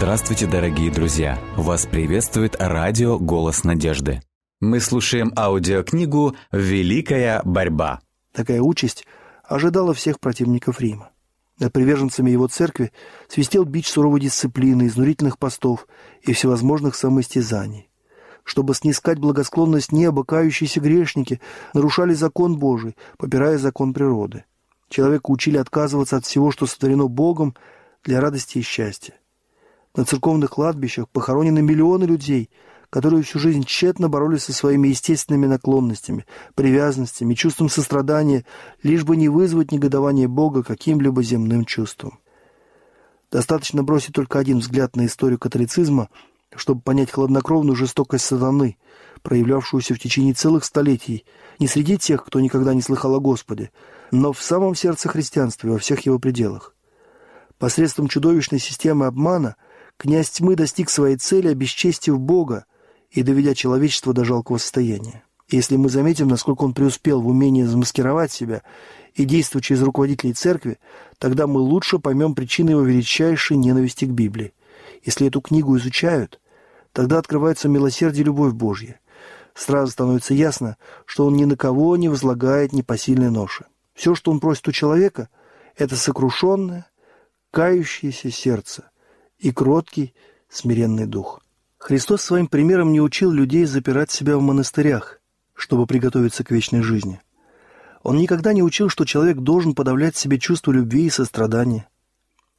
Здравствуйте, 0.00 0.46
дорогие 0.46 0.90
друзья! 0.90 1.38
Вас 1.58 1.84
приветствует 1.84 2.56
радио 2.58 3.18
«Голос 3.18 3.64
надежды». 3.64 4.22
Мы 4.58 4.80
слушаем 4.80 5.30
аудиокнигу 5.36 6.34
«Великая 6.50 7.42
борьба». 7.44 8.00
Такая 8.32 8.62
участь 8.62 9.04
ожидала 9.44 9.92
всех 9.92 10.18
противников 10.18 10.80
Рима. 10.80 11.10
Над 11.58 11.74
приверженцами 11.74 12.30
его 12.30 12.46
церкви 12.48 12.92
свистел 13.28 13.64
бич 13.64 13.88
суровой 13.88 14.20
дисциплины, 14.20 14.86
изнурительных 14.86 15.38
постов 15.38 15.86
и 16.22 16.32
всевозможных 16.32 16.94
самоистязаний. 16.94 17.90
Чтобы 18.42 18.74
снискать 18.74 19.18
благосклонность 19.18 19.92
неба, 19.92 20.24
кающиеся 20.24 20.80
грешники 20.80 21.42
нарушали 21.74 22.14
закон 22.14 22.58
Божий, 22.58 22.96
попирая 23.18 23.58
закон 23.58 23.92
природы. 23.92 24.46
Человека 24.88 25.30
учили 25.30 25.58
отказываться 25.58 26.16
от 26.16 26.24
всего, 26.24 26.52
что 26.52 26.64
сотворено 26.64 27.06
Богом 27.06 27.54
для 28.02 28.22
радости 28.22 28.56
и 28.56 28.62
счастья. 28.62 29.19
На 29.96 30.04
церковных 30.04 30.50
кладбищах 30.50 31.08
похоронены 31.08 31.62
миллионы 31.62 32.04
людей, 32.04 32.50
которые 32.90 33.22
всю 33.22 33.38
жизнь 33.38 33.64
тщетно 33.64 34.08
боролись 34.08 34.44
со 34.44 34.52
своими 34.52 34.88
естественными 34.88 35.46
наклонностями, 35.46 36.26
привязанностями, 36.54 37.34
чувством 37.34 37.68
сострадания, 37.68 38.44
лишь 38.82 39.04
бы 39.04 39.16
не 39.16 39.28
вызвать 39.28 39.72
негодование 39.72 40.28
Бога 40.28 40.62
каким-либо 40.62 41.22
земным 41.22 41.64
чувством. 41.64 42.18
Достаточно 43.30 43.82
бросить 43.82 44.14
только 44.14 44.38
один 44.38 44.58
взгляд 44.58 44.96
на 44.96 45.06
историю 45.06 45.38
католицизма, 45.38 46.08
чтобы 46.54 46.80
понять 46.80 47.12
хладнокровную 47.12 47.76
жестокость 47.76 48.24
сатаны, 48.24 48.76
проявлявшуюся 49.22 49.94
в 49.94 50.00
течение 50.00 50.34
целых 50.34 50.64
столетий, 50.64 51.24
не 51.58 51.68
среди 51.68 51.96
тех, 51.96 52.24
кто 52.24 52.40
никогда 52.40 52.74
не 52.74 52.82
слыхал 52.82 53.14
о 53.14 53.20
Господе, 53.20 53.70
но 54.10 54.32
в 54.32 54.42
самом 54.42 54.74
сердце 54.74 55.08
христианства 55.08 55.68
и 55.68 55.70
во 55.70 55.78
всех 55.78 56.00
его 56.06 56.18
пределах. 56.18 56.74
Посредством 57.58 58.08
чудовищной 58.08 58.58
системы 58.58 59.06
обмана 59.06 59.56
князь 60.00 60.30
тьмы 60.30 60.56
достиг 60.56 60.88
своей 60.88 61.16
цели, 61.16 61.48
обесчестив 61.48 62.18
Бога 62.18 62.64
и 63.10 63.22
доведя 63.22 63.54
человечество 63.54 64.14
до 64.14 64.24
жалкого 64.24 64.56
состояния. 64.56 65.24
Если 65.48 65.76
мы 65.76 65.90
заметим, 65.90 66.26
насколько 66.26 66.62
он 66.62 66.72
преуспел 66.72 67.20
в 67.20 67.28
умении 67.28 67.64
замаскировать 67.64 68.32
себя 68.32 68.62
и 69.14 69.26
действовать 69.26 69.66
через 69.66 69.82
руководителей 69.82 70.32
церкви, 70.32 70.78
тогда 71.18 71.46
мы 71.46 71.60
лучше 71.60 71.98
поймем 71.98 72.34
причины 72.34 72.70
его 72.70 72.80
величайшей 72.80 73.58
ненависти 73.58 74.06
к 74.06 74.10
Библии. 74.10 74.54
Если 75.04 75.26
эту 75.26 75.42
книгу 75.42 75.76
изучают, 75.76 76.40
тогда 76.94 77.18
открывается 77.18 77.68
милосердие 77.68 78.22
и 78.22 78.26
любовь 78.26 78.54
Божья. 78.54 79.00
Сразу 79.54 79.92
становится 79.92 80.32
ясно, 80.32 80.78
что 81.04 81.26
он 81.26 81.36
ни 81.36 81.44
на 81.44 81.56
кого 81.56 81.98
не 81.98 82.08
возлагает 82.08 82.72
непосильной 82.72 83.30
ноши. 83.30 83.66
Все, 83.92 84.14
что 84.14 84.30
он 84.30 84.40
просит 84.40 84.66
у 84.66 84.72
человека, 84.72 85.28
это 85.76 85.96
сокрушенное, 85.96 86.86
кающееся 87.50 88.30
сердце 88.30 88.89
и 89.40 89.50
кроткий, 89.50 90.14
смиренный 90.48 91.06
дух. 91.06 91.40
Христос 91.78 92.22
своим 92.22 92.46
примером 92.46 92.92
не 92.92 93.00
учил 93.00 93.32
людей 93.32 93.64
запирать 93.64 94.10
себя 94.10 94.36
в 94.36 94.42
монастырях, 94.42 95.20
чтобы 95.54 95.86
приготовиться 95.86 96.44
к 96.44 96.50
вечной 96.50 96.82
жизни. 96.82 97.20
Он 98.02 98.18
никогда 98.18 98.52
не 98.52 98.62
учил, 98.62 98.88
что 98.88 99.04
человек 99.04 99.38
должен 99.38 99.74
подавлять 99.74 100.16
себе 100.16 100.38
чувство 100.38 100.72
любви 100.72 101.06
и 101.06 101.10
сострадания. 101.10 101.88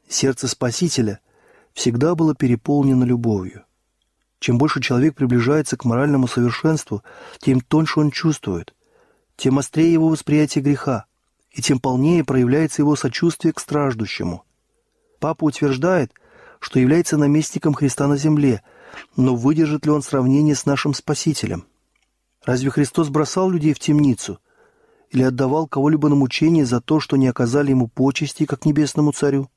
Сердце 0.10 0.48
Спасителя 0.48 1.20
всегда 1.74 2.16
было 2.16 2.36
переполнено 2.36 3.04
любовью. 3.04 3.64
Чем 4.40 4.58
больше 4.58 4.82
человек 4.82 5.16
приближается 5.16 5.78
к 5.78 5.86
моральному 5.86 6.28
совершенству, 6.28 7.04
тем 7.40 7.62
тоньше 7.62 8.00
он 8.00 8.10
чувствует, 8.10 8.74
тем 9.38 9.60
острее 9.60 9.94
его 9.94 10.10
восприятие 10.10 10.64
греха, 10.64 11.06
и 11.52 11.62
тем 11.62 11.80
полнее 11.80 12.24
проявляется 12.24 12.82
его 12.82 12.96
сочувствие 12.96 13.54
к 13.54 13.60
страждущему. 13.60 14.44
Папа 15.20 15.44
утверждает, 15.44 16.12
что 16.62 16.80
является 16.80 17.18
наместником 17.18 17.74
Христа 17.74 18.08
на 18.08 18.16
земле, 18.16 18.62
но 19.18 19.36
выдержит 19.36 19.86
ли 19.86 19.92
он 19.92 20.04
сравнение 20.04 20.56
с 20.56 20.68
нашим 20.68 20.94
Спасителем? 20.94 21.66
Разве 22.46 22.70
Христос 22.70 23.10
бросал 23.10 23.50
людей 23.50 23.74
в 23.74 23.80
темницу 23.80 24.40
или 25.10 25.24
отдавал 25.24 25.68
кого-либо 25.68 26.08
на 26.08 26.16
мучение 26.16 26.66
за 26.66 26.80
то, 26.80 27.00
что 27.00 27.18
не 27.18 27.28
оказали 27.28 27.72
ему 27.72 27.88
почести, 27.88 28.46
как 28.46 28.66
небесному 28.66 29.12
царю? 29.12 29.50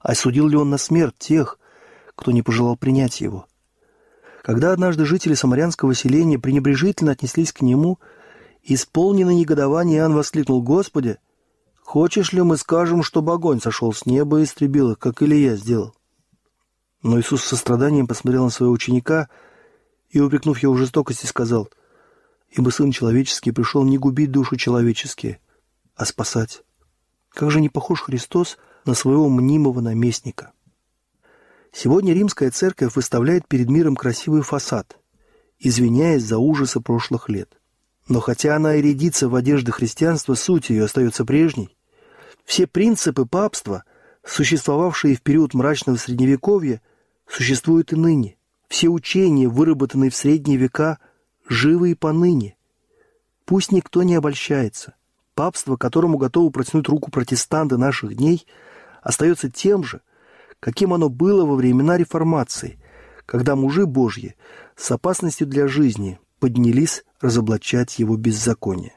Осудил 0.00 0.46
ли 0.46 0.56
он 0.56 0.70
на 0.70 0.78
смерть 0.78 1.16
тех, 1.18 1.58
кто 2.14 2.30
не 2.30 2.42
пожелал 2.42 2.76
принять 2.76 3.20
его? 3.20 3.46
Когда 4.42 4.72
однажды 4.72 5.04
жители 5.04 5.34
самарянского 5.34 5.94
селения 5.94 6.38
пренебрежительно 6.38 7.12
отнеслись 7.12 7.52
к 7.52 7.60
нему, 7.60 7.98
исполненный 8.62 9.34
негодования 9.34 9.98
Иоанн 9.98 10.14
воскликнул 10.14 10.62
«Господи, 10.62 11.18
хочешь 11.88 12.34
ли 12.34 12.42
мы 12.42 12.58
скажем, 12.58 13.02
чтобы 13.02 13.32
огонь 13.32 13.62
сошел 13.62 13.94
с 13.94 14.04
неба 14.04 14.40
и 14.40 14.44
истребил 14.44 14.90
их, 14.90 14.98
как 14.98 15.22
Илья 15.22 15.56
сделал?» 15.56 15.94
Но 17.02 17.18
Иисус 17.18 17.42
с 17.42 17.48
состраданием 17.48 18.06
посмотрел 18.06 18.44
на 18.44 18.50
своего 18.50 18.74
ученика 18.74 19.30
и, 20.10 20.20
упрекнув 20.20 20.58
его 20.58 20.74
в 20.74 20.76
жестокости, 20.76 21.24
сказал, 21.24 21.70
«Ибо 22.50 22.68
Сын 22.68 22.90
Человеческий 22.92 23.52
пришел 23.52 23.84
не 23.84 23.96
губить 23.96 24.30
души 24.30 24.58
человеческие, 24.58 25.40
а 25.94 26.04
спасать. 26.04 26.62
Как 27.30 27.50
же 27.50 27.58
не 27.58 27.70
похож 27.70 28.02
Христос 28.02 28.58
на 28.84 28.92
своего 28.92 29.30
мнимого 29.30 29.80
наместника?» 29.80 30.52
Сегодня 31.72 32.12
римская 32.12 32.50
церковь 32.50 32.96
выставляет 32.96 33.48
перед 33.48 33.70
миром 33.70 33.96
красивый 33.96 34.42
фасад, 34.42 34.98
извиняясь 35.58 36.22
за 36.22 36.36
ужасы 36.36 36.80
прошлых 36.80 37.30
лет. 37.30 37.58
Но 38.08 38.20
хотя 38.20 38.56
она 38.56 38.74
и 38.74 38.82
рядится 38.82 39.30
в 39.30 39.34
одежды 39.34 39.72
христианства, 39.72 40.34
суть 40.34 40.68
ее 40.68 40.84
остается 40.84 41.24
прежней. 41.24 41.77
Все 42.48 42.66
принципы 42.66 43.26
папства, 43.26 43.84
существовавшие 44.24 45.14
в 45.14 45.20
период 45.20 45.52
мрачного 45.52 45.98
средневековья, 45.98 46.80
существуют 47.26 47.92
и 47.92 47.96
ныне. 47.96 48.38
Все 48.68 48.88
учения, 48.88 49.46
выработанные 49.46 50.08
в 50.08 50.16
средние 50.16 50.56
века, 50.56 50.98
живы 51.46 51.90
и 51.90 51.94
поныне. 51.94 52.56
Пусть 53.44 53.70
никто 53.70 54.02
не 54.02 54.14
обольщается. 54.14 54.94
Папство, 55.34 55.76
которому 55.76 56.16
готовы 56.16 56.50
протянуть 56.50 56.88
руку 56.88 57.10
протестанты 57.10 57.76
наших 57.76 58.16
дней, 58.16 58.46
остается 59.02 59.50
тем 59.50 59.84
же, 59.84 60.00
каким 60.58 60.94
оно 60.94 61.10
было 61.10 61.44
во 61.44 61.54
времена 61.54 61.98
реформации, 61.98 62.80
когда 63.26 63.56
мужи 63.56 63.84
Божьи 63.84 64.36
с 64.74 64.90
опасностью 64.90 65.46
для 65.46 65.68
жизни 65.68 66.18
поднялись 66.40 67.04
разоблачать 67.20 67.98
его 67.98 68.16
беззаконие. 68.16 68.94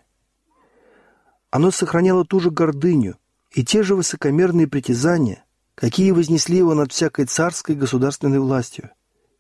Оно 1.50 1.70
сохраняло 1.72 2.24
ту 2.24 2.40
же 2.40 2.50
гордыню 2.50 3.18
и 3.52 3.66
те 3.66 3.84
же 3.84 3.96
высокомерные 3.96 4.68
притязания, 4.68 5.44
какие 5.76 6.12
вознесли 6.12 6.58
его 6.58 6.74
над 6.74 6.92
всякой 6.92 7.26
царской 7.26 7.76
государственной 7.76 8.40
властью 8.40 8.92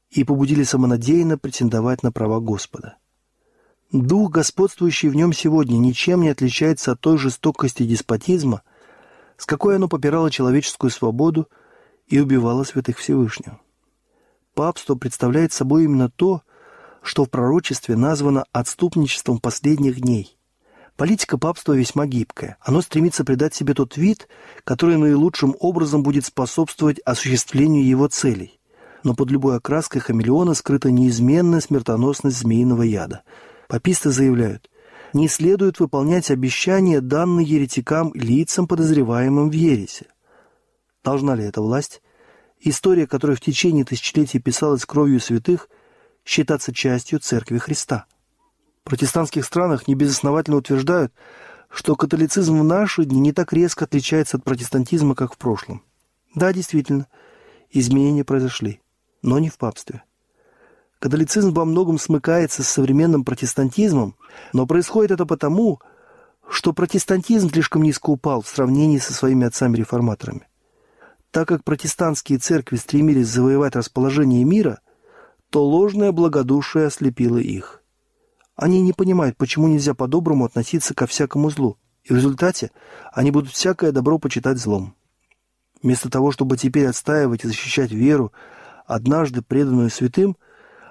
и 0.10 0.24
побудили 0.24 0.64
самонадеянно 0.64 1.38
претендовать 1.38 2.04
на 2.04 2.12
права 2.12 2.40
Господа. 2.40 2.98
Дух, 3.92 4.32
господствующий 4.32 5.10
в 5.10 5.16
нем 5.16 5.34
сегодня, 5.34 5.78
ничем 5.78 6.22
не 6.22 6.30
отличается 6.30 6.94
от 6.94 7.02
той 7.02 7.18
жестокости 7.18 7.84
деспотизма, 7.84 8.64
с 9.38 9.46
какой 9.46 9.78
оно 9.78 9.88
попирало 9.88 10.30
человеческую 10.30 10.92
свободу 10.92 11.48
и 12.08 12.20
убивало 12.20 12.64
святых 12.64 12.98
Всевышнего. 12.98 13.60
Папство 14.54 14.96
представляет 14.96 15.54
собой 15.54 15.86
именно 15.86 16.10
то, 16.10 16.42
что 17.02 17.26
в 17.26 17.30
пророчестве 17.30 17.96
названо 17.96 18.46
отступничеством 18.52 19.40
последних 19.40 20.02
дней– 20.02 20.38
Политика 21.01 21.39
папства 21.39 21.73
весьма 21.73 22.06
гибкая. 22.06 22.57
Оно 22.62 22.79
стремится 22.84 23.25
придать 23.25 23.56
себе 23.56 23.73
тот 23.73 23.97
вид, 23.97 24.28
который 24.63 24.97
наилучшим 24.97 25.56
образом 25.59 26.03
будет 26.03 26.25
способствовать 26.25 27.00
осуществлению 27.00 27.84
его 27.84 28.07
целей. 28.07 28.59
Но 29.03 29.16
под 29.16 29.31
любой 29.31 29.57
окраской 29.57 30.00
хамелеона 30.00 30.53
скрыта 30.53 30.91
неизменная 30.91 31.59
смертоносность 31.59 32.38
змеиного 32.38 32.84
яда. 32.84 33.23
Паписты 33.67 34.12
заявляют, 34.12 34.69
не 35.13 35.28
следует 35.28 35.80
выполнять 35.80 36.30
обещания, 36.30 37.01
данные 37.01 37.47
еретикам 37.47 38.12
лицам, 38.13 38.68
подозреваемым 38.68 39.50
в 39.50 39.54
ересе. 39.54 40.06
Должна 41.04 41.33
ли 41.33 41.44
эта 41.44 41.63
власть, 41.63 42.04
история 42.59 43.07
которая 43.07 43.36
в 43.36 43.42
течение 43.42 43.86
тысячелетий 43.86 44.39
писалась 44.39 44.86
кровью 44.86 45.19
святых, 45.19 45.68
считаться 46.24 46.71
частью 46.71 47.18
Церкви 47.18 47.57
Христа? 47.57 48.06
Протестантских 48.83 49.45
странах 49.45 49.88
небезосновательно 49.88 50.57
утверждают, 50.57 51.13
что 51.69 51.95
католицизм 51.95 52.60
в 52.60 52.63
наши 52.63 53.06
дни 53.06 53.19
не 53.19 53.31
так 53.31 53.54
резко 53.54 53.86
отличается 53.86 54.38
от 54.38 54.44
протестантизма, 54.44 55.16
как 55.16 55.33
в 55.33 55.38
прошлом. 55.38 55.83
Да, 56.36 56.51
действительно, 56.51 57.07
изменения 57.69 58.24
произошли, 58.24 58.81
но 59.22 59.39
не 59.39 59.50
в 59.50 59.57
папстве. 59.57 60.04
Католицизм 61.00 61.51
во 61.54 61.66
многом 61.66 61.98
смыкается 61.98 62.63
с 62.63 62.69
современным 62.69 63.24
протестантизмом, 63.24 64.16
но 64.54 64.68
происходит 64.68 65.12
это 65.12 65.25
потому, 65.25 65.80
что 66.48 66.74
протестантизм 66.74 67.50
слишком 67.50 67.81
низко 67.81 68.10
упал 68.10 68.42
в 68.42 68.48
сравнении 68.48 68.98
со 68.98 69.13
своими 69.13 69.48
отцами-реформаторами. 69.48 70.48
Так 71.31 71.48
как 71.48 71.63
протестантские 71.63 72.39
церкви 72.39 72.75
стремились 72.75 73.30
завоевать 73.30 73.75
расположение 73.75 74.44
мира, 74.44 74.81
то 75.50 75.66
ложное 75.66 76.12
благодушие 76.12 76.88
ослепило 76.88 77.38
их. 77.38 77.81
Они 78.62 78.80
не 78.80 78.94
понимают, 78.94 79.38
почему 79.38 79.68
нельзя 79.68 79.96
по-доброму 79.96 80.46
относиться 80.46 80.94
ко 80.94 81.08
всякому 81.08 81.50
злу, 81.50 81.80
и 82.04 82.13
в 82.13 82.16
результате 82.16 82.69
они 83.12 83.31
будут 83.31 83.54
всякое 83.54 83.92
добро 83.92 84.19
почитать 84.19 84.60
злом. 84.60 84.94
Вместо 85.81 86.12
того, 86.12 86.31
чтобы 86.31 86.58
теперь 86.58 86.86
отстаивать 86.86 87.44
и 87.44 87.48
защищать 87.48 87.92
веру, 87.92 88.31
однажды 88.86 89.42
преданную 89.42 89.90
святым, 89.90 90.38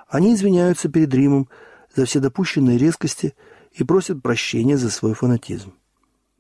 они 0.09 0.35
извиняются 0.35 0.89
перед 0.89 1.15
Римом 1.15 1.49
за 1.95 2.07
все 2.07 2.19
допущенные 2.19 2.77
резкости 2.77 3.37
и 3.71 3.85
просят 3.85 4.21
прощения 4.21 4.77
за 4.77 4.91
свой 4.91 5.15
фанатизм. 5.15 5.73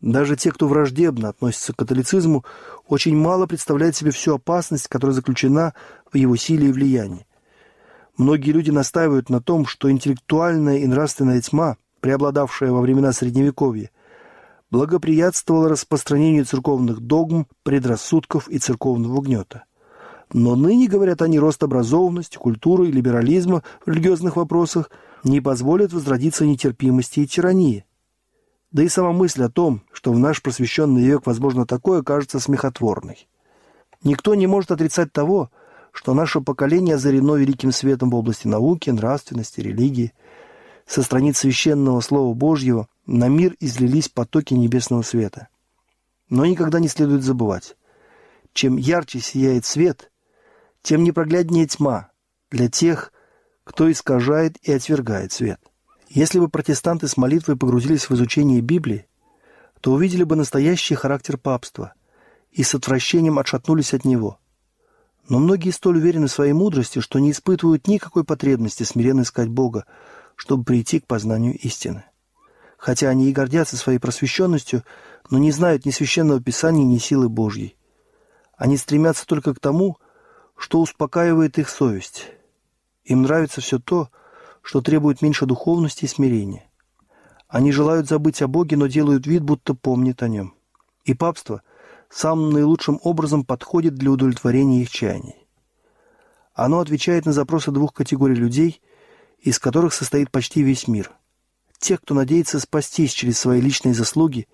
Даже 0.00 0.35
те, 0.35 0.50
кто 0.50 0.67
враждебно 0.67 1.29
относится 1.29 1.73
к 1.73 1.76
католицизму, 1.76 2.44
очень 2.88 3.17
мало 3.17 3.47
представляют 3.47 3.94
себе 3.94 4.11
всю 4.11 4.35
опасность, 4.35 4.88
которая 4.88 5.15
заключена 5.15 5.75
в 6.12 6.17
его 6.17 6.35
силе 6.35 6.71
и 6.71 6.73
влиянии. 6.73 7.25
Многие 8.17 8.51
люди 8.53 8.71
настаивают 8.71 9.31
на 9.31 9.41
том, 9.41 9.67
что 9.67 9.91
интеллектуальная 9.91 10.79
и 10.79 10.87
нравственная 10.87 11.41
тьма, 11.41 11.77
преобладавшая 12.01 12.71
во 12.71 12.81
времена 12.81 13.12
Средневековья, 13.12 13.91
благоприятствовала 14.71 15.69
распространению 15.69 16.45
церковных 16.45 17.01
догм, 17.01 17.47
предрассудков 17.62 18.49
и 18.49 18.59
церковного 18.59 19.21
гнета. 19.21 19.65
Но 20.33 20.55
ныне, 20.55 20.87
говорят 20.87 21.23
они, 21.23 21.41
рост 21.41 21.62
образованности, 21.62 22.37
культуры 22.37 22.89
и 22.89 22.93
либерализма 22.93 23.62
в 23.85 23.89
религиозных 23.89 24.37
вопросах 24.37 24.91
не 25.25 25.41
позволят 25.41 25.93
возродиться 25.93 26.47
нетерпимости 26.47 27.21
и 27.21 27.27
тирании. 27.27 27.85
Да 28.71 28.85
и 28.85 28.89
сама 28.89 29.12
мысль 29.12 29.43
о 29.43 29.49
том, 29.49 29.83
что 29.93 30.12
в 30.12 30.19
наш 30.19 30.41
просвещенный 30.41 31.03
век 31.03 31.27
возможно 31.27 31.67
такое, 31.67 32.03
кажется 32.03 32.39
смехотворной. 32.39 33.29
Никто 34.05 34.35
не 34.37 34.47
может 34.47 34.71
отрицать 34.71 35.12
того, 35.12 35.51
что 35.92 36.14
наше 36.14 36.40
поколение 36.40 36.96
озарено 36.96 37.34
великим 37.34 37.72
светом 37.72 38.10
в 38.10 38.14
области 38.14 38.46
науки, 38.46 38.90
нравственности, 38.90 39.60
религии. 39.60 40.12
Со 40.87 41.02
страниц 41.02 41.38
священного 41.38 42.00
Слова 42.00 42.34
Божьего 42.34 42.88
на 43.06 43.28
мир 43.28 43.56
излились 43.60 44.08
потоки 44.08 44.54
небесного 44.54 45.02
света. 45.02 45.48
Но 46.28 46.46
никогда 46.46 46.81
не 46.81 46.88
следует 46.88 47.22
забывать, 47.22 47.76
чем 48.52 48.76
ярче 48.76 49.20
сияет 49.20 49.64
свет, 49.64 50.10
тем 50.82 51.04
непрогляднее 51.04 51.66
тьма 51.66 52.10
для 52.50 52.69
тех, 52.69 53.12
кто 53.64 53.90
искажает 53.90 54.56
и 54.62 54.72
отвергает 54.72 55.32
свет. 55.32 55.60
Если 56.08 56.40
бы 56.40 56.48
протестанты 56.48 57.06
с 57.06 57.16
молитвой 57.16 57.56
погрузились 57.56 58.10
в 58.10 58.14
изучение 58.14 58.60
Библии, 58.60 59.06
то 59.81 59.92
увидели 59.92 60.25
бы 60.25 60.34
настоящий 60.34 60.96
характер 60.96 61.38
папства 61.38 61.94
и 62.50 62.64
с 62.64 62.75
отвращением 62.75 63.38
отшатнулись 63.38 63.94
от 63.94 64.04
него. 64.04 64.39
Но 65.31 65.38
многие 65.38 65.71
столь 65.71 65.99
уверены 65.99 66.27
в 66.27 66.32
своей 66.32 66.53
мудрости, 66.53 66.99
что 66.99 67.21
не 67.21 67.31
испытывают 67.31 67.87
никакой 67.87 68.25
потребности 68.25 68.82
смиренно 68.82 69.23
искать 69.23 69.49
Бога, 69.49 69.87
чтобы 70.35 70.65
прийти 70.65 70.99
к 70.99 71.06
познанию 71.06 71.56
истины. 71.56 72.03
Хотя 72.77 73.11
они 73.11 73.31
и 73.31 73.32
гордятся 73.32 73.77
своей 73.77 74.00
просвещенностью, 74.00 74.82
но 75.31 75.38
не 75.38 75.53
знают 75.53 75.87
ни 75.87 75.93
священного 75.93 76.41
писания, 76.41 76.85
ни 76.85 76.99
силы 76.99 77.29
Божьей. 77.29 77.77
Они 78.56 78.77
стремятся 78.77 79.25
только 79.25 79.55
к 79.55 79.61
тому, 79.61 79.99
что 80.56 80.81
успокаивает 80.81 81.59
их 81.59 81.69
совесть. 81.69 82.26
Им 83.05 83.23
нравится 83.23 83.61
все 83.61 83.79
то, 83.79 84.09
что 84.62 84.81
требует 84.81 85.23
меньше 85.23 85.47
духовности 85.47 86.06
и 86.06 86.09
смирения. 86.09 86.69
Они 87.47 87.71
желают 87.71 88.09
забыть 88.09 88.43
о 88.43 88.49
Боге, 88.49 88.76
но 88.76 88.88
делают 88.88 89.29
вид, 89.29 89.44
будто 89.44 89.75
помнят 89.75 90.25
о 90.25 90.29
Нем. 90.29 90.55
И 91.05 91.15
папство 91.15 91.62
самым 92.11 92.51
наилучшим 92.51 93.01
образом 93.03 93.45
подходит 93.45 93.95
для 93.95 94.11
удовлетворения 94.11 94.83
их 94.83 94.91
чаяний. 94.91 95.47
Оно 96.55 96.81
отвечает 96.81 97.25
на 97.25 97.33
запросы 97.33 97.71
двух 97.71 97.95
категорий 97.95 98.35
людей, 98.35 98.83
из 99.39 99.59
которых 99.59 99.95
состоит 99.95 100.31
почти 100.31 100.62
весь 100.62 100.89
мир. 100.89 101.12
Тех, 101.79 102.03
кто 102.03 102.15
надеется 102.15 102.61
спастись 102.61 103.12
через 103.12 103.39
свои 103.39 103.61
личные 103.61 103.95
заслуги, 103.95 104.49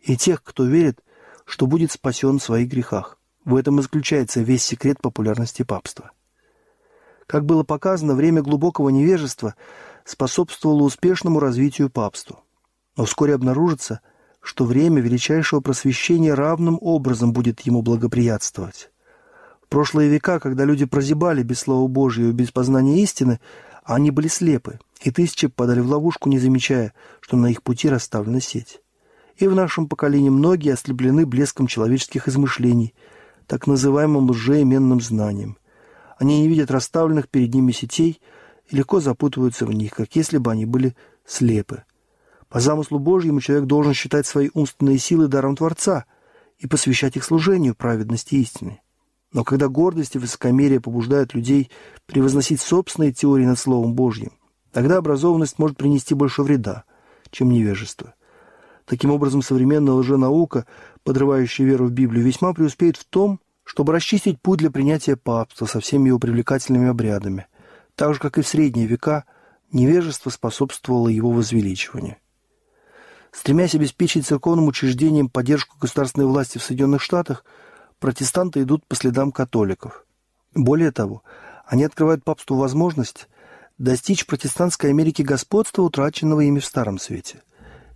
и 0.00 0.16
тех, 0.16 0.42
кто 0.44 0.64
верит, 0.64 1.02
что 1.44 1.66
будет 1.66 1.90
спасен 1.90 2.38
в 2.38 2.42
своих 2.42 2.68
грехах. 2.68 3.18
В 3.44 3.56
этом 3.56 3.80
и 3.80 3.82
заключается 3.82 4.40
весь 4.40 4.62
секрет 4.62 5.00
популярности 5.00 5.62
папства. 5.62 6.12
Как 7.26 7.44
было 7.44 7.62
показано, 7.62 8.14
время 8.14 8.42
глубокого 8.42 8.90
невежества 8.90 9.54
способствовало 10.04 10.82
успешному 10.82 11.40
развитию 11.40 11.90
папству. 11.90 12.44
Но 12.96 13.04
вскоре 13.04 13.34
обнаружится, 13.34 14.00
что 14.40 14.64
время 14.64 15.00
величайшего 15.00 15.60
просвещения 15.60 16.34
равным 16.34 16.78
образом 16.80 17.32
будет 17.32 17.60
ему 17.60 17.82
благоприятствовать. 17.82 18.90
В 19.62 19.68
прошлые 19.68 20.08
века, 20.08 20.40
когда 20.40 20.64
люди 20.64 20.86
прозябали 20.86 21.42
без 21.42 21.60
Слова 21.60 21.86
Божьего 21.88 22.30
и 22.30 22.32
без 22.32 22.50
познания 22.50 23.02
истины, 23.02 23.40
они 23.84 24.10
были 24.10 24.28
слепы, 24.28 24.80
и 25.02 25.10
тысячи 25.10 25.46
подали 25.46 25.80
в 25.80 25.88
ловушку, 25.88 26.28
не 26.28 26.38
замечая, 26.38 26.92
что 27.20 27.36
на 27.36 27.46
их 27.46 27.62
пути 27.62 27.88
расставлена 27.88 28.40
сеть. 28.40 28.80
И 29.36 29.46
в 29.46 29.54
нашем 29.54 29.88
поколении 29.88 30.30
многие 30.30 30.72
ослеплены 30.72 31.26
блеском 31.26 31.66
человеческих 31.66 32.28
измышлений, 32.28 32.94
так 33.46 33.66
называемым 33.66 34.30
лжеименным 34.30 35.00
знанием– 35.00 35.58
они 36.18 36.40
не 36.42 36.48
видят 36.48 36.70
расставленных 36.70 37.28
перед 37.28 37.54
ними 37.54 37.72
сетей 37.72 38.20
и 38.68 38.76
легко 38.76 39.00
запутываются 39.00 39.64
в 39.64 39.72
них, 39.72 39.94
как 39.94 40.14
если 40.16 40.38
бы 40.38 40.50
они 40.50 40.66
были 40.66 40.96
слепы. 41.24 41.84
По 42.48 42.60
замыслу 42.60 42.98
Божьему 42.98 43.40
человек 43.40 43.66
должен 43.66 43.92
считать 43.92 44.26
свои 44.26 44.48
умственные 44.54 44.98
силы 44.98 45.28
даром 45.28 45.54
Творца 45.54 46.06
и 46.58 46.66
посвящать 46.66 47.16
их 47.16 47.24
служению 47.24 47.74
праведности 47.74 48.36
истины. 48.36 48.80
Но 49.32 49.44
когда 49.44 49.68
гордость 49.68 50.16
и 50.16 50.18
высокомерие 50.18 50.80
побуждают 50.80 51.34
людей 51.34 51.70
превозносить 52.06 52.62
собственные 52.62 53.12
теории 53.12 53.44
над 53.44 53.58
Словом 53.58 53.94
Божьим, 53.94 54.32
тогда 54.72 54.96
образованность 54.96 55.58
может 55.58 55.76
принести 55.76 56.14
больше 56.14 56.42
вреда, 56.42 56.84
чем 57.30 57.50
невежество. 57.50 58.14
Таким 58.86 59.10
образом, 59.10 59.42
современная 59.42 59.92
лженаука, 59.92 60.64
подрывающая 61.04 61.66
веру 61.66 61.86
в 61.86 61.92
Библию, 61.92 62.24
весьма 62.24 62.54
преуспеет 62.54 62.96
в 62.96 63.04
том, 63.04 63.40
чтобы 63.64 63.92
расчистить 63.92 64.40
путь 64.40 64.60
для 64.60 64.70
принятия 64.70 65.14
папства 65.14 65.66
со 65.66 65.80
всеми 65.80 66.08
его 66.08 66.18
привлекательными 66.18 66.88
обрядами. 66.88 67.48
Так 67.94 68.14
же, 68.14 68.20
как 68.20 68.38
и 68.38 68.42
в 68.42 68.48
средние 68.48 68.86
века, 68.86 69.24
невежество 69.70 70.30
способствовало 70.30 71.08
его 71.08 71.30
возвеличиванию. 71.30 72.16
Стремясь 73.38 73.76
обеспечить 73.76 74.26
церковным 74.26 74.66
учреждениям 74.66 75.28
поддержку 75.28 75.76
государственной 75.80 76.26
власти 76.26 76.58
в 76.58 76.62
Соединенных 76.64 77.00
Штатах, 77.00 77.44
протестанты 78.00 78.62
идут 78.62 78.84
по 78.84 78.96
следам 78.96 79.30
католиков. 79.30 80.04
Более 80.56 80.90
того, 80.90 81.22
они 81.64 81.84
открывают 81.84 82.24
папству 82.24 82.56
возможность 82.56 83.28
достичь 83.78 84.26
протестантской 84.26 84.90
Америке 84.90 85.22
господства, 85.22 85.82
утраченного 85.82 86.40
ими 86.40 86.58
в 86.58 86.64
Старом 86.64 86.98
Свете. 86.98 87.44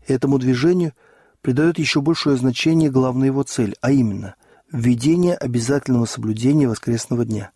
Этому 0.07 0.39
движению 0.39 0.93
придает 1.41 1.77
еще 1.77 2.01
большее 2.01 2.37
значение 2.37 2.89
главная 2.89 3.27
его 3.27 3.43
цель, 3.43 3.75
а 3.81 3.91
именно 3.91 4.37
введение 4.71 5.35
обязательного 5.35 6.05
соблюдения 6.05 6.69
воскресного 6.69 7.25
дня. 7.25 7.51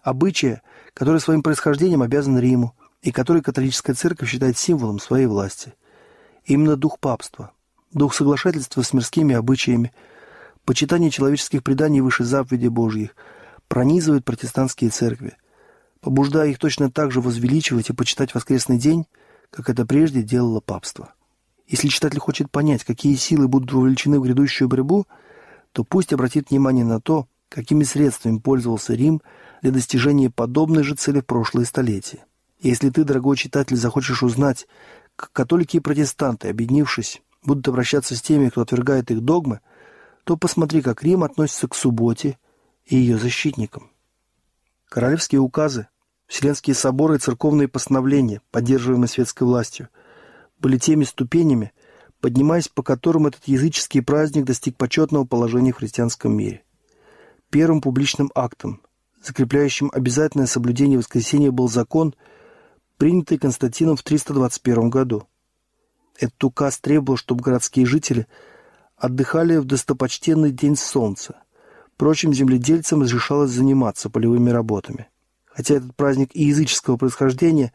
Обычая, 0.00 0.62
который 0.94 1.20
своим 1.20 1.42
происхождением 1.42 2.02
обязан 2.02 2.38
Риму 2.38 2.76
и 3.02 3.10
который 3.10 3.42
католическая 3.42 3.96
церковь 3.96 4.30
считает 4.30 4.56
символом 4.56 5.00
своей 5.00 5.26
власти. 5.26 5.74
Именно 6.46 6.76
дух 6.76 6.98
папства, 6.98 7.52
дух 7.92 8.14
соглашательства 8.14 8.82
с 8.82 8.92
мирскими 8.92 9.34
обычаями, 9.34 9.92
почитание 10.64 11.10
человеческих 11.10 11.62
преданий 11.62 12.00
выше 12.00 12.24
заповедей 12.24 12.68
Божьих 12.68 13.14
пронизывает 13.68 14.24
протестантские 14.24 14.90
церкви, 14.90 15.36
побуждая 16.00 16.48
их 16.48 16.58
точно 16.58 16.90
так 16.90 17.12
же 17.12 17.20
возвеличивать 17.20 17.90
и 17.90 17.92
почитать 17.92 18.34
воскресный 18.34 18.78
день, 18.78 19.06
как 19.50 19.68
это 19.68 19.84
прежде 19.84 20.22
делало 20.22 20.60
папство. 20.60 21.12
Если 21.66 21.88
читатель 21.88 22.20
хочет 22.20 22.50
понять, 22.50 22.84
какие 22.84 23.16
силы 23.16 23.48
будут 23.48 23.72
вовлечены 23.72 24.18
в 24.18 24.22
грядущую 24.22 24.68
борьбу– 24.68 25.06
то 25.76 25.84
пусть 25.84 26.14
обратит 26.14 26.48
внимание 26.48 26.86
на 26.86 27.02
то, 27.02 27.28
какими 27.50 27.84
средствами 27.84 28.38
пользовался 28.38 28.94
Рим 28.94 29.20
для 29.60 29.72
достижения 29.72 30.30
подобной 30.30 30.84
же 30.84 30.94
цели 30.94 31.20
в 31.20 31.26
прошлые 31.26 31.66
столетия. 31.66 32.24
если 32.60 32.88
ты, 32.88 33.04
дорогой 33.04 33.36
читатель, 33.36 33.76
захочешь 33.76 34.22
узнать, 34.22 34.66
католики 35.16 35.78
и 35.78 35.80
протестанты, 35.80 36.48
объединившись, 36.48 37.22
будут 37.42 37.66
обращаться 37.68 38.14
с 38.14 38.22
теми, 38.22 38.48
кто 38.48 38.60
отвергает 38.60 39.10
их 39.10 39.22
догмы, 39.22 39.60
то 40.24 40.36
посмотри, 40.36 40.82
как 40.82 41.02
Рим 41.02 41.24
относится 41.24 41.68
к 41.68 41.74
субботе 41.74 42.38
и 42.84 42.96
ее 42.96 43.18
защитникам. 43.18 43.90
Королевские 44.88 45.40
указы, 45.40 45.88
Вселенские 46.26 46.74
соборы 46.74 47.16
и 47.16 47.18
церковные 47.18 47.68
постановления, 47.68 48.40
поддерживаемые 48.50 49.08
светской 49.08 49.44
властью, 49.44 49.88
были 50.58 50.78
теми 50.78 51.04
ступенями, 51.04 51.72
поднимаясь 52.20 52.68
по 52.68 52.82
которым 52.82 53.26
этот 53.26 53.44
языческий 53.46 54.02
праздник 54.02 54.44
достиг 54.44 54.76
почетного 54.76 55.24
положения 55.24 55.72
в 55.72 55.76
христианском 55.76 56.36
мире. 56.36 56.64
Первым 57.50 57.80
публичным 57.80 58.32
актом, 58.34 58.82
закрепляющим 59.22 59.90
обязательное 59.92 60.46
соблюдение 60.46 60.98
воскресения, 60.98 61.52
был 61.52 61.68
закон, 61.68 62.14
принятый 62.96 63.38
Константином 63.38 63.96
в 63.96 64.02
321 64.02 64.90
году. 64.90 65.26
Этот 66.18 66.42
указ 66.44 66.78
требовал, 66.78 67.16
чтобы 67.16 67.42
городские 67.42 67.86
жители 67.86 68.26
отдыхали 68.96 69.56
в 69.56 69.64
достопочтенный 69.64 70.50
день 70.50 70.76
солнца. 70.76 71.36
Впрочем, 71.94 72.32
земледельцам 72.32 73.02
разрешалось 73.02 73.50
заниматься 73.50 74.10
полевыми 74.10 74.50
работами. 74.50 75.08
Хотя 75.44 75.74
этот 75.74 75.94
праздник 75.94 76.30
и 76.34 76.44
языческого 76.44 76.96
происхождения, 76.96 77.72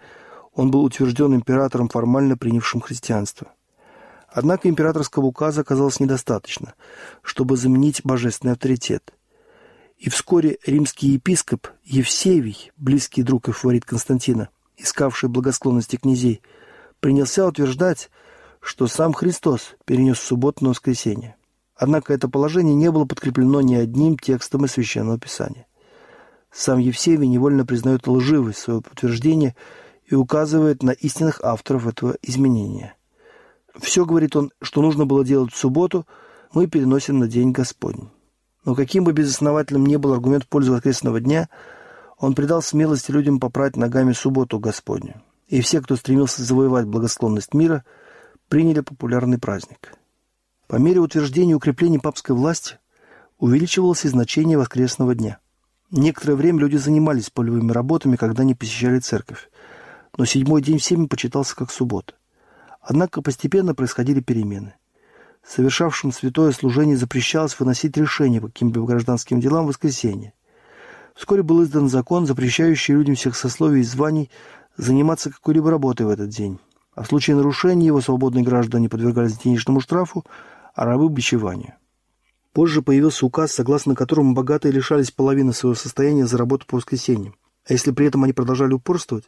он 0.54 0.72
был 0.72 0.84
утвержден 0.84 1.36
императором, 1.36 1.90
формально 1.90 2.38
принявшим 2.38 2.82
христианство– 2.82 3.54
Однако 4.32 4.70
императорского 4.70 5.26
указа 5.26 5.62
оказалось 5.62 6.00
недостаточно, 6.00 6.74
чтобы 7.22 7.58
заменить 7.58 8.02
божественный 8.04 8.54
авторитет. 8.54 9.14
И 9.98 10.10
вскоре 10.10 10.58
римский 10.66 11.10
епископ 11.10 11.68
Евсевий, 11.84 12.72
близкий 12.78 13.24
друг 13.24 13.50
и 13.50 13.52
фаворит 13.52 13.86
Константина, 13.86 14.50
искавший 14.78 15.30
благосклонности 15.30 15.96
князей, 15.96 16.42
принялся 17.00 17.46
утверждать, 17.46 18.10
что 18.60 18.88
сам 18.88 19.14
Христос 19.14 19.76
перенес 19.86 20.20
субботу 20.20 20.64
на 20.64 20.70
воскресенье. 20.70 21.36
Однако 21.76 22.14
это 22.14 22.30
положение 22.30 22.76
не 22.76 22.92
было 22.92 23.06
подкреплено 23.06 23.62
ни 23.62 23.74
одним 23.74 24.18
текстом 24.18 24.66
из 24.66 24.74
Священного 24.74 25.18
Писания. 25.18 25.66
Сам 26.52 26.78
Евсевий 26.78 27.28
невольно 27.28 27.66
признает 27.66 28.08
лживость 28.08 28.60
своего 28.60 28.84
утверждения 28.92 29.56
и 30.06 30.16
указывает 30.16 30.84
на 30.84 30.92
истинных 30.92 31.42
авторов 31.42 31.88
этого 31.88 32.18
изменения. 32.22 32.96
Все, 33.80 34.06
говорит 34.06 34.36
он, 34.36 34.52
что 34.62 34.82
нужно 34.82 35.06
было 35.06 35.24
делать 35.24 35.54
в 35.54 35.58
субботу, 35.58 36.06
мы 36.54 36.68
переносим 36.68 37.20
на 37.20 37.28
день 37.28 37.52
Господень. 37.52 38.10
Но 38.66 38.76
каким 38.76 39.06
бы 39.06 39.14
безосновательным 39.14 39.86
ни 39.86 39.96
был 39.96 40.14
аргумент 40.14 40.44
в 40.44 40.50
пользу 40.50 40.74
воскресного 40.74 41.20
дня, 41.20 41.50
он 42.22 42.36
придал 42.36 42.62
смелости 42.62 43.12
людям 43.12 43.40
попрать 43.40 43.76
ногами 43.76 44.14
субботу 44.14 44.60
Господню. 44.60 45.22
И 45.48 45.60
все, 45.60 45.82
кто 45.82 45.96
стремился 45.96 46.44
завоевать 46.44 46.86
благосклонность 46.86 47.54
мира, 47.54 47.84
приняли 48.48 48.80
популярный 48.82 49.40
праздник. 49.40 49.96
По 50.68 50.76
мере 50.76 51.00
утверждения 51.00 51.52
и 51.52 51.56
укрепления 51.56 52.00
папской 52.00 52.36
власти 52.36 52.78
увеличивалось 53.40 54.06
и 54.06 54.08
значение 54.08 54.58
воскресного 54.58 55.16
дня. 55.16 55.40
Некоторое 55.90 56.36
время 56.36 56.60
люди 56.60 56.78
занимались 56.78 57.32
полевыми 57.32 57.72
работами, 57.72 58.16
когда 58.16 58.44
не 58.44 58.54
посещали 58.54 59.00
церковь. 59.00 59.50
Но 60.16 60.26
седьмой 60.26 60.62
день 60.62 60.78
всеми 60.78 61.08
почитался 61.08 61.56
как 61.56 61.72
суббота. 61.72 62.14
Однако 62.80 63.22
постепенно 63.22 63.76
происходили 63.76 64.22
перемены 64.22 64.76
совершавшим 65.44 66.12
святое 66.12 66.52
служение 66.52 66.98
запрещалось 66.98 67.60
выносить 67.60 67.98
решения 67.98 68.42
по 68.42 68.48
каким-либо 68.48 68.86
гражданским 68.86 69.40
делам 69.40 69.66
в 69.66 69.70
воскресенье. 69.70 70.34
Вскоре 71.16 71.44
был 71.44 71.64
издан 71.64 71.90
закон, 71.90 72.26
запрещающий 72.26 72.94
людям 72.94 73.16
всех 73.16 73.36
сословий 73.36 73.82
и 73.82 73.84
званий 73.84 74.30
заниматься 74.78 75.30
какой-либо 75.30 75.70
работой 75.70 76.06
в 76.06 76.10
этот 76.10 76.30
день. 76.30 76.60
А 76.96 77.04
в 77.04 77.08
случае 77.08 77.36
нарушения 77.36 77.88
его 77.88 78.02
свободные 78.02 78.44
граждане 78.44 78.90
подвергались 78.90 79.38
денежному 79.38 79.82
штрафу, 79.82 80.26
а 80.74 80.86
рабы– 80.86 81.10
бичеванию. 81.10 81.74
Позже 82.54 82.82
появился 82.82 83.26
указ, 83.26 83.54
согласно 83.54 83.96
которому 83.96 84.34
богатые 84.34 84.74
лишались 84.74 85.12
половины 85.12 85.54
своего 85.54 85.76
состояния 85.76 86.28
за 86.28 86.38
работу 86.38 86.66
по 86.66 86.78
воскресеньям. 86.78 87.36
А 87.68 87.74
если 87.74 87.92
при 87.92 88.08
этом 88.08 88.24
они 88.24 88.34
продолжали 88.34 88.74
упорствовать, 88.74 89.26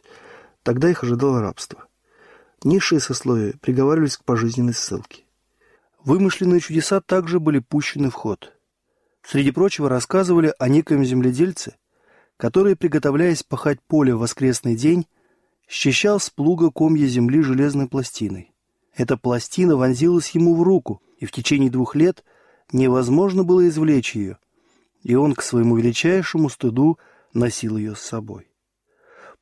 тогда 0.62 0.90
их 0.90 1.02
ожидало 1.02 1.40
рабство. 1.40 1.86
Низшие 2.64 3.00
сословия 3.00 3.54
приговаривались 3.60 4.16
к 4.16 4.24
пожизненной 4.24 4.74
ссылке. 4.74 5.24
Вымышленные 6.04 6.60
чудеса 6.60 7.00
также 7.00 7.40
были 7.40 7.60
пущены 7.60 8.10
в 8.10 8.14
ход. 8.14 8.52
Среди 9.24 9.50
прочего 9.50 9.88
рассказывали 9.88 10.52
о 10.58 10.68
некоем 10.68 11.04
земледельце, 11.04 11.76
который, 12.36 12.76
приготовляясь 12.76 13.42
пахать 13.42 13.80
поле 13.80 14.14
в 14.14 14.18
воскресный 14.18 14.76
день, 14.76 15.06
счищал 15.66 16.20
с 16.20 16.28
плуга 16.28 16.70
комья 16.70 17.06
земли 17.06 17.42
железной 17.42 17.88
пластиной. 17.88 18.52
Эта 18.94 19.16
пластина 19.16 19.76
вонзилась 19.76 20.30
ему 20.30 20.54
в 20.54 20.62
руку, 20.62 21.00
и 21.18 21.24
в 21.24 21.32
течение 21.32 21.70
двух 21.70 21.96
лет 21.96 22.22
невозможно 22.70 23.44
было 23.44 23.66
извлечь 23.66 24.14
ее, 24.14 24.38
и 25.02 25.14
он 25.14 25.34
к 25.34 25.42
своему 25.42 25.76
величайшему 25.76 26.50
стыду 26.50 26.98
носил 27.32 27.78
ее 27.78 27.96
с 27.96 28.00
собой. 28.00 28.48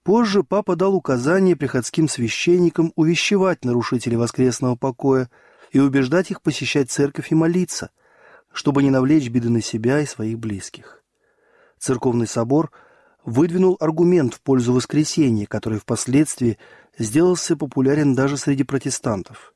Позже 0.05 0.43
папа 0.43 0.77
дал 0.77 0.95
указание 0.95 1.57
приходским 1.57 2.09
священникам 2.09 2.93
увещевать 2.97 3.65
нарушителей 3.65 4.17
воскресного 4.17 4.77
покоя, 4.77 5.29
и 5.73 5.81
убеждать 5.81 6.31
их 6.31 6.43
посещать 6.43 6.91
церковь 6.91 7.33
и 7.33 7.35
молиться, 7.35 7.91
чтобы 8.53 8.83
не 8.83 8.91
навлечь 8.91 9.29
беды 9.29 9.51
на 9.51 9.61
себя 9.61 10.01
и 10.01 10.07
своих 10.07 10.39
близких. 10.39 11.03
Церковный 11.79 12.27
собор 12.27 12.71
выдвинул 13.25 13.77
аргумент 13.81 14.35
в 14.35 14.41
пользу 14.41 14.73
воскресения, 14.73 15.47
который 15.47 15.79
впоследствии 15.79 16.59
сделался 16.99 17.57
популярен 17.57 18.15
даже 18.15 18.37
среди 18.37 18.65
протестантов. 18.65 19.55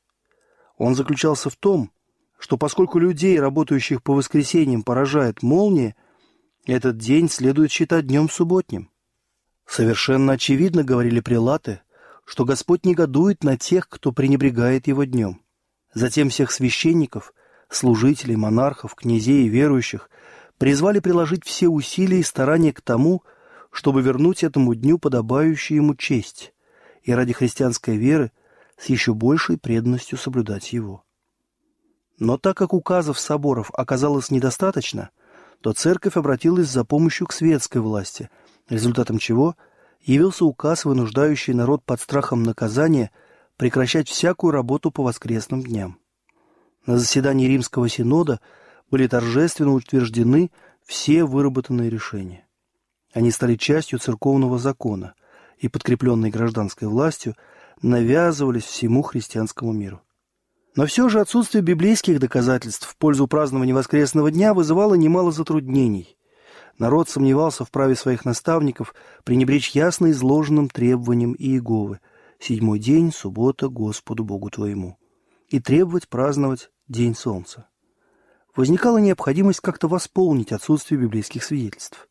Он 0.77 0.95
заключался 0.95 1.49
в 1.49 1.55
том, 1.55 1.91
что 2.37 2.57
поскольку 2.57 2.99
людей, 2.99 3.39
работающих 3.39 4.03
по 4.03 4.13
воскресеньям, 4.13 4.83
поражает 4.83 5.41
молния, 5.41 5.95
этот 6.65 6.97
день 6.97 7.29
следует 7.29 7.71
считать 7.71 8.07
днем 8.07 8.29
субботним. 8.29 8.91
Совершенно 9.65 10.33
очевидно, 10.33 10.83
говорили 10.83 11.19
прилаты, 11.19 11.81
что 12.25 12.45
Господь 12.45 12.85
негодует 12.85 13.43
на 13.43 13.57
тех, 13.57 13.87
кто 13.89 14.11
пренебрегает 14.11 14.87
его 14.87 15.03
днем. 15.03 15.41
Затем 15.93 16.29
всех 16.29 16.51
священников, 16.51 17.33
служителей, 17.69 18.35
монархов, 18.35 18.95
князей 18.95 19.45
и 19.45 19.49
верующих 19.49 20.09
призвали 20.57 20.99
приложить 20.99 21.45
все 21.45 21.67
усилия 21.67 22.19
и 22.19 22.23
старания 22.23 22.73
к 22.73 22.81
тому, 22.81 23.23
чтобы 23.71 24.01
вернуть 24.01 24.43
этому 24.43 24.73
дню 24.73 24.97
подобающую 24.97 25.77
ему 25.77 25.95
честь 25.95 26.53
и 27.03 27.11
ради 27.11 27.33
христианской 27.33 27.97
веры 27.97 28.31
с 28.77 28.87
еще 28.87 29.13
большей 29.13 29.57
преданностью 29.57 30.17
соблюдать 30.17 30.73
его. 30.73 31.03
Но 32.19 32.37
так 32.37 32.57
как 32.57 32.73
указов 32.73 33.19
соборов 33.19 33.69
оказалось 33.73 34.31
недостаточно, 34.31 35.11
то 35.61 35.73
церковь 35.73 36.17
обратилась 36.17 36.69
за 36.69 36.83
помощью 36.83 37.27
к 37.27 37.33
светской 37.33 37.79
власти, 37.79 38.29
результатом 38.69 39.19
чего 39.19 39.55
явился 40.01 40.45
указ, 40.45 40.85
вынуждающий 40.85 41.53
народ 41.53 41.83
под 41.83 42.01
страхом 42.01 42.43
наказания– 42.43 43.11
прекращать 43.57 44.07
всякую 44.07 44.51
работу 44.51 44.91
по 44.91 45.03
воскресным 45.03 45.63
дням. 45.63 45.99
На 46.87 46.97
заседании 46.97 47.47
Римского 47.47 47.89
Синода 47.89 48.39
были 48.89 49.07
торжественно 49.07 49.73
утверждены 49.73 50.51
все 50.85 51.25
выработанные 51.25 51.89
решения. 51.89 52.47
Они 53.13 53.29
стали 53.29 53.55
частью 53.55 53.99
церковного 53.99 54.57
закона 54.57 55.13
и, 55.57 55.67
подкрепленные 55.67 56.31
гражданской 56.31 56.87
властью, 56.87 57.35
навязывались 57.81 58.63
всему 58.63 59.01
христианскому 59.01 59.73
миру. 59.73 60.01
Но 60.77 60.85
все 60.85 61.09
же 61.09 61.19
отсутствие 61.19 61.61
библейских 61.61 62.21
доказательств 62.21 62.87
в 62.87 62.95
пользу 62.95 63.27
празднования 63.27 63.75
воскресного 63.75 64.31
дня 64.31 64.53
вызывало 64.53 64.95
немало 64.95 65.33
затруднений. 65.33 66.17
Народ 66.77 67.09
сомневался 67.09 67.65
в 67.65 67.71
праве 67.71 67.95
своих 67.95 68.23
наставников 68.23 68.95
пренебречь 69.25 69.71
ясно 69.71 70.11
изложенным 70.11 70.69
требованиям 70.69 71.35
Иеговы– 71.37 71.99
седьмой 72.39 72.79
день, 72.79 73.11
суббота, 73.11 73.67
Господу 73.67 74.23
Богу 74.23 74.49
твоему, 74.49 74.97
и 75.49 75.59
требовать 75.59 76.07
праздновать 76.07 76.69
День 76.87 77.15
Солнца. 77.15 77.67
Возникала 78.55 78.99
необходимость 78.99 79.59
как-то 79.59 79.89
восполнить 79.89 80.53
отсутствие 80.53 81.01
библейских 81.01 81.43
свидетельств. 81.43 82.07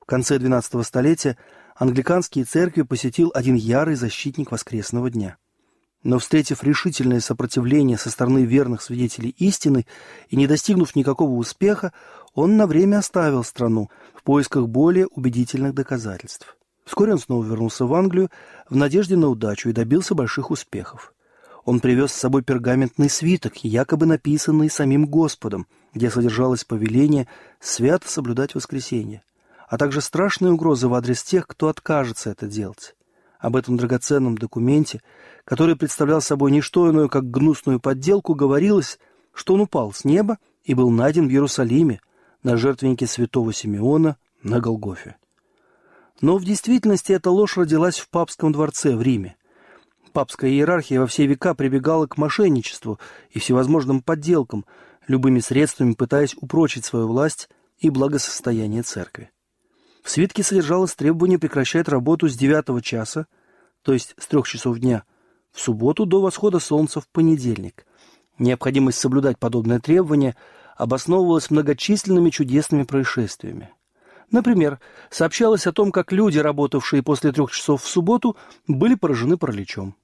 В 0.00 0.04
конце 0.04 0.38
XII 0.38 0.84
столетия 0.84 1.36
англиканские 1.74 2.44
церкви 2.44 2.82
посетил 2.82 3.32
один 3.34 3.56
ярый 3.56 3.96
защитник 3.96 4.52
воскресного 4.52 5.10
дня. 5.10 5.38
Но, 6.04 6.20
встретив 6.20 6.62
решительное 6.62 7.18
сопротивление 7.18 7.98
со 7.98 8.10
стороны 8.10 8.44
верных 8.44 8.80
свидетелей 8.80 9.34
истины 9.38 9.86
и 10.28 10.36
не 10.36 10.46
достигнув 10.46 10.94
никакого 10.94 11.32
успеха, 11.32 11.92
он 12.32 12.56
на 12.56 12.68
время 12.68 12.98
оставил 12.98 13.42
страну 13.42 13.90
в 14.14 14.22
поисках 14.22 14.68
более 14.68 15.08
убедительных 15.08 15.74
доказательств. 15.74 16.56
Вскоре 16.84 17.14
он 17.14 17.18
снова 17.18 17.44
вернулся 17.44 17.86
в 17.86 17.94
Англию 17.94 18.30
в 18.70 18.76
надежде 18.76 19.16
на 19.16 19.26
удачу 19.26 19.68
и 19.68 19.72
добился 19.72 20.14
больших 20.14 20.52
успехов. 20.52 21.12
Он 21.66 21.80
привез 21.80 22.12
с 22.12 22.16
собой 22.16 22.42
пергаментный 22.42 23.10
свиток, 23.10 23.56
якобы 23.64 24.06
написанный 24.06 24.70
самим 24.70 25.04
Господом, 25.04 25.66
где 25.92 26.10
содержалось 26.10 26.64
повеление 26.64 27.26
свято 27.58 28.08
соблюдать 28.08 28.54
воскресенье, 28.54 29.24
а 29.68 29.76
также 29.76 30.00
страшные 30.00 30.52
угрозы 30.52 30.86
в 30.86 30.94
адрес 30.94 31.24
тех, 31.24 31.44
кто 31.48 31.66
откажется 31.66 32.30
это 32.30 32.46
делать. 32.46 32.94
Об 33.40 33.56
этом 33.56 33.76
драгоценном 33.76 34.38
документе, 34.38 35.02
который 35.44 35.74
представлял 35.74 36.20
собой 36.20 36.52
не 36.52 36.60
что 36.60 36.88
иное, 36.88 37.08
как 37.08 37.28
гнусную 37.32 37.80
подделку, 37.80 38.36
говорилось, 38.36 39.00
что 39.34 39.54
он 39.54 39.62
упал 39.62 39.92
с 39.92 40.04
неба 40.04 40.38
и 40.62 40.72
был 40.72 40.90
найден 40.90 41.26
в 41.26 41.30
Иерусалиме 41.32 42.00
на 42.44 42.56
жертвеннике 42.56 43.08
святого 43.08 43.52
Симеона 43.52 44.18
на 44.40 44.60
Голгофе. 44.60 45.16
Но 46.20 46.38
в 46.38 46.44
действительности 46.44 47.10
эта 47.10 47.32
ложь 47.32 47.56
родилась 47.56 47.98
в 47.98 48.08
папском 48.08 48.52
дворце 48.52 48.94
в 48.94 49.02
Риме. 49.02 49.34
Папская 50.16 50.50
иерархия 50.50 50.98
во 50.98 51.06
все 51.06 51.26
века 51.26 51.52
прибегала 51.52 52.06
к 52.06 52.16
мошенничеству 52.16 52.98
и 53.28 53.38
всевозможным 53.38 54.00
подделкам, 54.00 54.64
любыми 55.06 55.40
средствами 55.40 55.92
пытаясь 55.92 56.34
упрочить 56.40 56.86
свою 56.86 57.06
власть 57.06 57.50
и 57.76 57.90
благосостояние 57.90 58.82
церкви. 58.82 59.30
В 60.02 60.08
свитке 60.08 60.42
содержалось 60.42 60.94
требование 60.94 61.38
прекращать 61.38 61.86
работу 61.86 62.30
с 62.30 62.34
9 62.34 62.82
часа, 62.82 63.26
то 63.82 63.92
есть 63.92 64.14
с 64.18 64.26
3 64.26 64.42
часов 64.44 64.78
дня, 64.78 65.04
в 65.52 65.60
субботу 65.60 66.06
до 66.06 66.22
восхода 66.22 66.60
солнца 66.60 67.02
в 67.02 67.08
понедельник. 67.08 67.84
Необходимость 68.38 68.96
соблюдать 68.96 69.38
подобное 69.38 69.80
требование 69.80 70.34
обосновывалась 70.78 71.50
многочисленными 71.50 72.30
чудесными 72.30 72.84
происшествиями. 72.84 73.68
Например, 74.30 74.80
сообщалось 75.10 75.66
о 75.66 75.72
том, 75.72 75.92
как 75.92 76.10
люди, 76.10 76.38
работавшие 76.38 77.02
после 77.02 77.32
трех 77.32 77.50
часов 77.50 77.82
в 77.82 77.86
субботу, 77.86 78.34
были 78.66 78.94
поражены 78.94 79.36
параличом. 79.36 79.94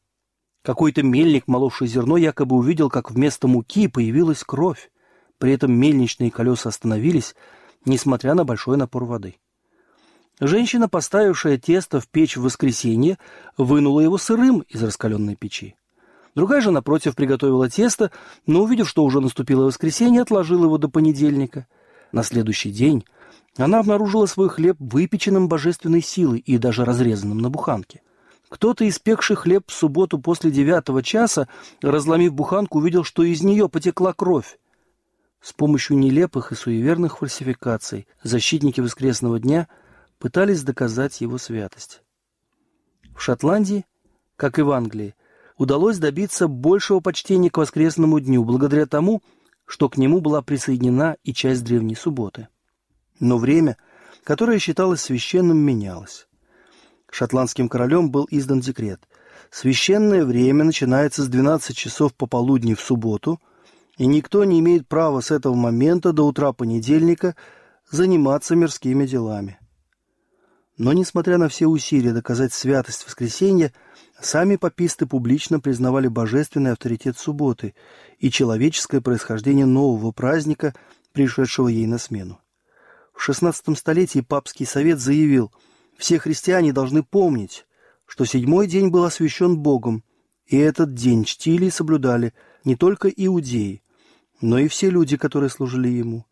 Какой-то 0.63 1.03
мельник, 1.03 1.49
моловший 1.49 1.89
зерно, 1.89 2.17
якобы 2.17 2.57
увидел, 2.57 2.89
как 2.89 3.11
вместо 3.11 3.49
муки 3.49 3.89
появилась 3.89 4.45
кровь. 4.45 4.91
При 5.39 5.53
этом 5.53 5.73
мельничные 5.73 6.31
колеса 6.31 6.69
остановились, 6.69 7.35
несмотря 7.85 8.35
на 8.35 8.45
большой 8.45 8.77
напор 8.77 9.05
воды. 9.05 9.35
Женщина, 10.41 10.89
поставившая 10.89 11.59
тесто 11.59 12.01
в 12.01 12.09
печь 12.09 12.37
в 12.37 12.43
воскресенье, 12.43 13.19
вынула 13.57 14.01
его 14.01 14.19
сырым 14.19 14.61
из 14.69 14.83
раскаленной 14.83 15.35
печи. 15.35 15.75
Другая 16.37 16.61
же, 16.61 16.71
напротив, 16.71 17.17
приготовила 17.17 17.69
тесто, 17.69 18.11
но, 18.47 18.63
увидев, 18.63 18.89
что 18.89 19.05
уже 19.05 19.21
наступило 19.21 19.65
воскресенье, 19.65 20.23
отложила 20.23 20.65
его 20.65 20.79
до 20.79 20.89
понедельника. 20.89 21.67
На 22.13 22.23
следующий 22.23 22.71
день 22.71 23.05
она 23.57 23.81
обнаружила 23.81 24.27
свой 24.27 24.49
хлеб 24.49 24.77
выпеченным 24.79 25.49
божественной 25.49 26.03
силой 26.03 26.39
и 26.39 26.57
даже 26.57 26.85
разрезанным 26.85 27.39
на 27.39 27.51
буханке. 27.51 28.01
Кто-то, 28.53 28.87
испекший 28.87 29.35
хлеб 29.35 29.71
в 29.71 29.73
субботу 29.73 30.19
после 30.19 30.51
девятого 30.51 31.03
часа, 31.03 31.49
разломив 31.81 32.35
буханку, 32.35 32.79
увидел, 32.79 33.03
что 33.03 33.23
из 33.23 33.43
нее 33.43 33.67
потекла 33.67 34.13
кровь. 34.13 34.59
С 35.41 35.55
помощью 35.55 35.97
нелепых 35.97 36.53
и 36.53 36.55
суеверных 36.55 37.17
фальсификаций 37.17 38.07
защитники 38.23 38.83
воскресного 38.83 39.41
дня 39.41 39.69
пытались 40.19 40.65
доказать 40.65 41.23
его 41.23 41.39
святость. 41.39 42.03
В 43.17 43.23
Шотландии, 43.23 43.87
как 44.37 44.59
и 44.59 44.63
в 44.63 44.71
Англии, 44.73 45.15
удалось 45.57 45.97
добиться 45.97 46.47
большего 46.47 47.01
почтения 47.01 47.49
к 47.49 47.57
воскресному 47.57 48.21
дню 48.21 48.45
благодаря 48.45 48.85
тому, 48.85 49.23
что 49.65 49.89
к 49.89 49.97
нему 49.97 50.21
была 50.21 50.43
присоединена 50.43 51.17
и 51.25 51.33
часть 51.33 51.65
древней 51.65 51.95
субботы. 51.95 52.49
Но 53.19 53.39
время, 53.39 53.79
которое 54.25 54.59
считалось 54.59 55.01
священным, 55.01 55.57
менялось. 55.57 56.29
Шотландским 57.13 57.69
королем 57.69 58.11
был 58.11 58.27
издан 58.31 58.61
декрет. 58.61 59.07
Священное 59.51 60.25
время 60.25 60.65
начинается 60.65 61.23
с 61.23 61.29
12 61.29 61.77
часов 61.77 62.15
пополудни 62.15 62.73
в 62.73 62.81
субботу, 62.81 63.39
и 63.99 64.07
никто 64.07 64.45
не 64.45 64.61
имеет 64.61 64.89
права 64.89 65.21
с 65.21 65.31
этого 65.31 65.55
момента 65.55 66.15
до 66.15 66.27
утра 66.27 66.55
понедельника 66.55 67.37
заниматься 67.91 68.57
мирскими 68.57 69.07
делами. 69.07 69.59
Но, 70.79 70.95
несмотря 70.95 71.37
на 71.37 71.51
все 71.51 71.67
усилия 71.67 72.15
доказать 72.15 72.55
святость 72.55 73.05
воскресенья, 73.05 73.75
сами 74.19 74.57
пописты 74.57 75.05
публично 75.05 75.61
признавали 75.61 76.09
божественный 76.09 76.73
авторитет 76.73 77.19
субботы 77.19 77.75
и 78.21 78.31
человеческое 78.31 79.03
происхождение 79.03 79.67
нового 79.67 80.13
праздника, 80.13 80.75
пришедшего 81.13 81.69
ей 81.69 81.87
на 81.87 81.99
смену. 81.99 82.41
В 83.13 83.29
XVI 83.29 83.77
столетии 83.77 84.21
папский 84.21 84.65
совет 84.65 84.99
заявил, 84.99 85.53
все 85.97 86.19
христиане 86.19 86.73
должны 86.73 87.03
помнить, 87.03 87.67
что 88.07 88.25
седьмой 88.25 88.67
день 88.67 88.89
был 88.89 89.05
освящен 89.05 89.59
Богом, 89.59 90.05
и 90.47 90.57
этот 90.57 90.95
день 90.95 91.25
чтили 91.25 91.67
и 91.67 91.71
соблюдали 91.71 92.35
не 92.65 92.77
только 92.77 93.09
иудеи, 93.09 93.83
но 94.41 94.59
и 94.59 94.69
все 94.69 94.91
люди, 94.91 95.17
которые 95.17 95.51
служили 95.51 95.89
Ему, 95.89 96.27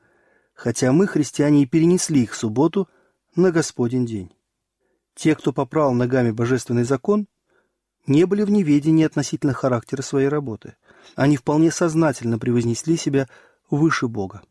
хотя 0.52 0.93
мы, 0.93 1.07
христиане, 1.07 1.62
и 1.62 1.67
перенесли 1.67 2.23
их 2.23 2.35
субботу 2.35 2.88
на 3.35 3.50
Господень 3.50 4.07
день. 4.07 4.33
Те, 5.14 5.35
кто 5.35 5.52
попрал 5.52 5.93
ногами 5.93 6.31
божественный 6.31 6.85
закон, 6.85 7.29
не 8.07 8.25
были 8.25 8.43
в 8.43 8.50
неведении 8.50 9.05
относительно 9.05 9.52
характера 9.52 10.02
своей 10.02 10.29
работы. 10.29 10.76
Они 11.14 11.37
вполне 11.37 11.71
сознательно 11.71 12.38
превознесли 12.38 12.97
себя 12.97 13.29
выше 13.71 14.09
Бога. 14.09 14.43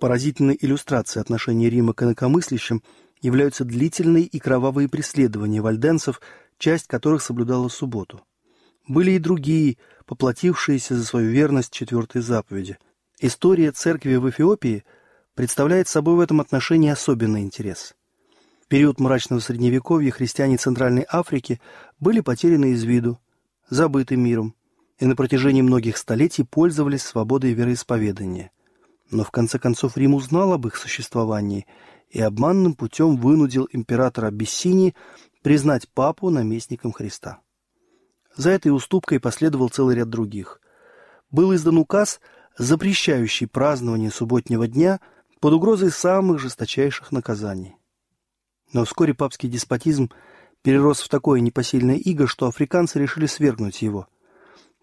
Поразительной 0.00 0.58
иллюстрацией 0.60 1.22
отношения 1.22 1.70
Рима 1.70 1.94
к 1.94 2.02
инакомыслящим 2.02 2.82
являются 3.24 3.64
длительные 3.64 4.24
и 4.24 4.38
кровавые 4.38 4.88
преследования 4.88 5.60
вальденцев, 5.60 6.20
часть 6.58 6.86
которых 6.86 7.22
соблюдала 7.22 7.68
субботу. 7.68 8.20
Были 8.86 9.12
и 9.12 9.18
другие, 9.18 9.78
поплатившиеся 10.06 10.94
за 10.94 11.04
свою 11.04 11.30
верность 11.30 11.72
четвертой 11.72 12.22
заповеди. 12.22 12.78
История 13.18 13.72
церкви 13.72 14.16
в 14.16 14.30
Эфиопии 14.30 14.84
представляет 15.34 15.88
собой 15.88 16.14
в 16.14 16.20
этом 16.20 16.40
отношении 16.40 16.90
особенный 16.90 17.42
интерес– 17.42 17.94
в 18.64 18.66
период 18.66 18.98
мрачного 18.98 19.40
средневековья 19.40 20.10
христиане 20.10 20.56
Центральной 20.56 21.04
Африки 21.06 21.60
были 22.00 22.20
потеряны 22.20 22.72
из 22.72 22.82
виду, 22.82 23.20
забыты 23.68 24.16
миром, 24.16 24.54
и 24.98 25.04
на 25.04 25.14
протяжении 25.14 25.60
многих 25.60 25.98
столетий 25.98 26.44
пользовались 26.44 27.02
свободой 27.02 27.52
вероисповедания. 27.52 28.52
Но 29.10 29.22
в 29.22 29.30
конце 29.30 29.58
концов 29.58 29.98
Рим 29.98 30.14
узнал 30.14 30.54
об 30.54 30.66
их 30.66 30.76
существовании 30.76 31.66
и 32.14 32.20
обманным 32.20 32.74
путем 32.74 33.16
вынудил 33.16 33.68
императора 33.72 34.28
Абиссинии 34.28 34.94
признать 35.42 35.88
папу 35.88 36.30
наместником 36.30 36.92
Христа. 36.92 37.40
За 38.36 38.50
этой 38.50 38.68
уступкой 38.68 39.18
последовал 39.18 39.68
целый 39.68 39.96
ряд 39.96 40.08
других. 40.08 40.60
Был 41.30 41.52
издан 41.54 41.76
указ, 41.76 42.20
запрещающий 42.56 43.48
празднование 43.48 44.12
субботнего 44.12 44.68
дня 44.68 45.00
под 45.40 45.54
угрозой 45.54 45.90
самых 45.90 46.38
жесточайших 46.38 47.10
наказаний. 47.10 47.76
Но 48.72 48.84
вскоре 48.84 49.12
папский 49.12 49.48
деспотизм 49.48 50.10
перерос 50.62 51.00
в 51.00 51.08
такое 51.08 51.40
непосильное 51.40 51.96
иго, 51.96 52.28
что 52.28 52.46
африканцы 52.46 53.00
решили 53.00 53.26
свергнуть 53.26 53.82
его. 53.82 54.06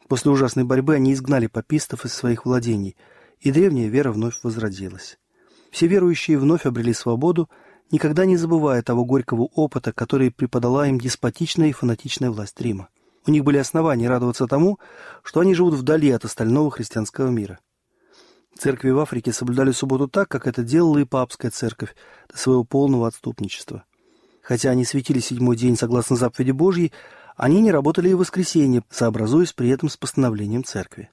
После 0.09 0.31
ужасной 0.31 0.65
борьбы 0.65 0.95
они 0.95 1.13
изгнали 1.13 1.47
папистов 1.47 2.03
из 2.03 2.13
своих 2.13 2.45
владений, 2.45 2.97
и 3.39 3.53
древняя 3.53 3.87
вера 3.87 4.11
вновь 4.11 4.43
возродилась. 4.43 5.17
Все 5.71 5.87
верующие 5.87 6.37
вновь 6.37 6.65
обрели 6.65 6.93
свободу, 6.93 7.49
никогда 7.91 8.25
не 8.25 8.37
забывая 8.37 8.83
того 8.83 9.05
горького 9.05 9.49
опыта, 9.55 9.93
который 9.93 10.29
преподала 10.29 10.87
им 10.87 10.99
деспотичная 10.99 11.69
и 11.69 11.73
фанатичная 11.73 12.29
власть 12.29 12.59
Рима. 12.61 12.89
У 13.25 13.31
них 13.31 13.43
были 13.43 13.57
основания 13.57 14.09
радоваться 14.09 14.47
тому, 14.47 14.79
что 15.23 15.39
они 15.39 15.53
живут 15.53 15.75
вдали 15.75 16.11
от 16.11 16.25
остального 16.25 16.69
христианского 16.71 17.29
мира. 17.29 17.59
Церкви 18.57 18.89
в 18.89 18.99
Африке 18.99 19.31
соблюдали 19.31 19.71
субботу 19.71 20.07
так, 20.07 20.27
как 20.27 20.45
это 20.45 20.63
делала 20.63 20.97
и 20.97 21.05
папская 21.05 21.51
церковь, 21.51 21.95
до 22.29 22.37
своего 22.37 22.63
полного 22.63 23.07
отступничества. 23.07 23.85
Хотя 24.41 24.71
они 24.71 24.83
светили 24.83 25.19
седьмой 25.19 25.55
день 25.55 25.77
согласно 25.77 26.15
заповеди 26.15 26.51
Божьей, 26.51 26.91
они 27.37 27.61
не 27.61 27.71
работали 27.71 28.09
и 28.09 28.13
в 28.13 28.17
воскресенье, 28.17 28.83
сообразуясь 28.89 29.53
при 29.53 29.69
этом 29.69 29.87
с 29.87 29.97
постановлением 29.97 30.63
церкви. 30.63 31.09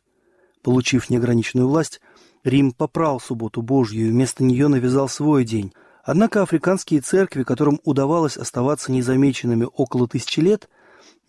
Получив 0.63 1.11
неограниченную 1.11 1.69
власть, 1.69 2.01
Рим 2.45 2.73
попрал 2.73 3.21
субботу 3.21 3.63
Божью 3.63 4.07
и 4.07 4.11
вместо 4.11 4.45
нее 4.45 4.69
навязал 4.69 5.09
свой 5.09 5.45
день. 5.45 5.73
Однако 6.05 6.43
африканские 6.43 7.01
церкви, 7.01 7.43
которым 7.43 7.81
удавалось 7.85 8.37
оставаться 8.37 8.93
незамеченными 8.93 9.69
около 9.73 10.09
тысячи 10.09 10.41
лет, 10.41 10.69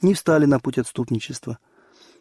не 0.01 0.13
встали 0.13 0.45
на 0.45 0.59
путь 0.59 0.77
отступничества. 0.77 1.59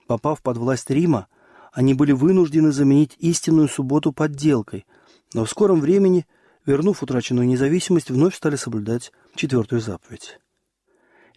Попав 0.07 0.43
под 0.43 0.57
власть 0.57 0.91
Рима, 0.91 1.29
они 1.73 1.95
были 1.95 2.13
вынуждены 2.13 2.73
заменить 2.73 3.15
истинную 3.19 3.69
субботу 3.69 4.13
подделкой, 4.13 4.87
но 5.35 5.45
в 5.45 5.51
скором 5.51 5.81
времени, 5.81 6.27
вернув 6.67 7.03
утраченную 7.03 7.47
независимость, 7.47 8.11
вновь 8.11 8.35
стали 8.35 8.57
соблюдать 8.57 9.13
четвертую 9.37 9.81
заповедь. 9.81 10.41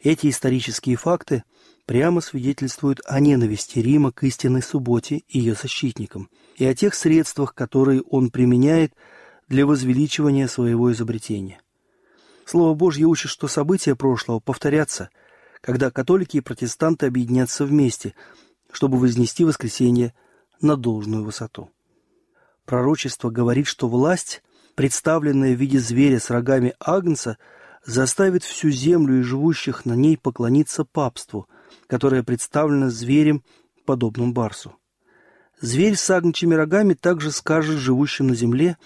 Эти 0.02 0.30
исторические 0.30 0.96
факты 0.96 1.44
прямо 1.92 2.22
свидетельствуют 2.22 3.02
о 3.06 3.20
ненависти 3.20 3.80
Рима 3.80 4.14
к 4.14 4.24
истинной 4.24 4.62
субботе 4.62 5.24
и 5.28 5.40
ее 5.40 5.56
защитникам, 5.56 6.30
и 6.56 6.64
о 6.64 6.74
тех 6.74 6.96
средствах, 6.96 7.54
которые 7.54 8.02
он 8.04 8.30
применяет 8.30 8.94
для 9.50 9.66
возвеличивания 9.66 10.48
своего 10.48 10.94
изобретения. 10.94 11.60
Слово 12.46 12.76
Божье 12.76 13.08
учит, 13.08 13.30
что 13.30 13.50
события 13.50 13.94
прошлого 13.94 14.40
повторятся, 14.40 15.10
когда 15.60 15.92
католики 15.92 16.38
и 16.38 16.40
протестанты 16.40 17.08
объединятся 17.08 17.66
вместе, 17.66 18.14
чтобы 18.72 18.98
вознести 18.98 19.44
воскресенье 19.44 20.14
на 20.62 20.78
должную 20.78 21.26
высоту. 21.26 21.72
Пророчество 22.64 23.32
говорит, 23.32 23.68
что 23.68 23.90
власть, 23.90 24.44
представленная 24.76 25.56
в 25.56 25.60
виде 25.60 25.78
зверя 25.78 26.22
с 26.22 26.30
рогами 26.30 26.74
Агнца, 26.80 27.38
заставит 27.86 28.46
всю 28.46 28.70
землю 28.70 29.20
и 29.20 29.24
живущих 29.24 29.84
на 29.84 29.92
ней 29.92 30.16
поклониться 30.16 30.86
папству, 30.86 31.50
которое 31.88 32.24
представлено 32.24 32.90
зверем, 32.90 33.44
подобным 33.86 34.34
барсу. 34.34 34.76
Зверь 35.60 35.96
с 35.96 36.10
агнчими 36.10 36.54
рогами 36.56 36.94
также 36.94 37.32
скажет 37.32 37.78
живущим 37.78 38.28
на 38.28 38.36
земле, 38.36 38.78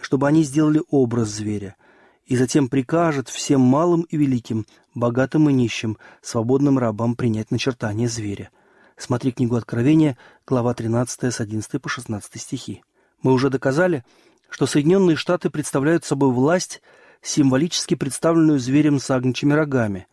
чтобы 0.00 0.28
они 0.28 0.42
сделали 0.42 0.82
образ 0.88 1.28
зверя, 1.28 1.76
и 2.24 2.36
затем 2.36 2.68
прикажет 2.68 3.28
всем 3.28 3.60
малым 3.60 4.02
и 4.02 4.16
великим, 4.16 4.66
богатым 4.94 5.50
и 5.50 5.52
нищим, 5.52 5.98
свободным 6.22 6.78
рабам 6.78 7.14
принять 7.16 7.50
начертание 7.50 8.08
зверя– 8.08 8.50
Смотри 8.96 9.32
книгу 9.32 9.56
Откровения, 9.56 10.16
глава 10.46 10.72
13 10.72 11.24
с 11.24 11.40
11 11.40 11.82
по 11.82 11.88
16 11.88 12.40
стихи. 12.40 12.82
Мы 13.22 13.32
уже 13.32 13.50
доказали, 13.50 14.04
что 14.48 14.66
Соединенные 14.66 15.16
Штаты 15.16 15.50
представляют 15.50 16.04
собой 16.04 16.30
власть, 16.30 16.80
символически 17.20 17.94
представленную 17.94 18.60
зверем 18.60 19.00
с 19.00 19.10
агнчими 19.10 19.52
рогами. 19.52 20.06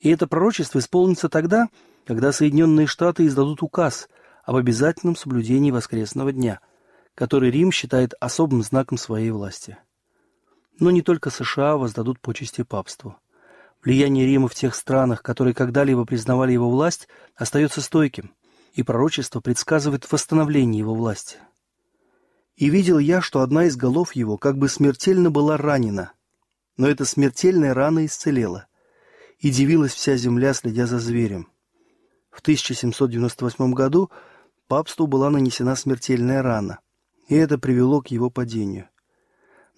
И 0.00 0.10
это 0.10 0.26
пророчество 0.26 0.78
исполнится 0.78 1.28
тогда, 1.28 1.68
когда 2.06 2.32
Соединенные 2.32 2.86
Штаты 2.86 3.26
издадут 3.26 3.62
указ 3.62 4.08
об 4.44 4.56
обязательном 4.56 5.16
соблюдении 5.16 5.70
воскресного 5.70 6.32
дня, 6.32 6.60
который 7.14 7.50
Рим 7.50 7.72
считает 7.72 8.14
особым 8.20 8.62
знаком 8.62 8.96
своей 8.96 9.30
власти. 9.30 9.76
Но 10.78 10.90
не 10.90 11.02
только 11.02 11.30
США 11.30 11.76
воздадут 11.76 12.20
почести 12.20 12.62
папству. 12.62 13.16
Влияние 13.82 14.26
Рима 14.26 14.48
в 14.48 14.54
тех 14.54 14.74
странах, 14.74 15.22
которые 15.22 15.54
когда-либо 15.54 16.04
признавали 16.04 16.52
его 16.52 16.70
власть, 16.70 17.08
остается 17.34 17.80
стойким, 17.80 18.32
и 18.72 18.82
пророчество 18.82 19.40
предсказывает 19.40 20.10
восстановление 20.10 20.78
его 20.78 20.94
власти. 20.94 21.38
И 22.56 22.70
видел 22.70 22.98
я, 22.98 23.20
что 23.20 23.40
одна 23.40 23.64
из 23.64 23.76
голов 23.76 24.14
его 24.16 24.36
как 24.36 24.58
бы 24.58 24.68
смертельно 24.68 25.30
была 25.30 25.56
ранена, 25.56 26.12
но 26.76 26.88
эта 26.88 27.04
смертельная 27.04 27.74
рана 27.74 28.06
исцелела, 28.06 28.66
и 29.38 29.50
дивилась 29.50 29.92
вся 29.92 30.16
земля, 30.16 30.54
следя 30.54 30.86
за 30.86 30.98
зверем. 30.98 31.48
В 32.30 32.40
1798 32.40 33.72
году 33.72 34.10
папству 34.66 35.06
была 35.06 35.30
нанесена 35.30 35.76
смертельная 35.76 36.42
рана, 36.42 36.80
и 37.28 37.34
это 37.34 37.58
привело 37.58 38.00
к 38.00 38.08
его 38.08 38.30
падению. 38.30 38.88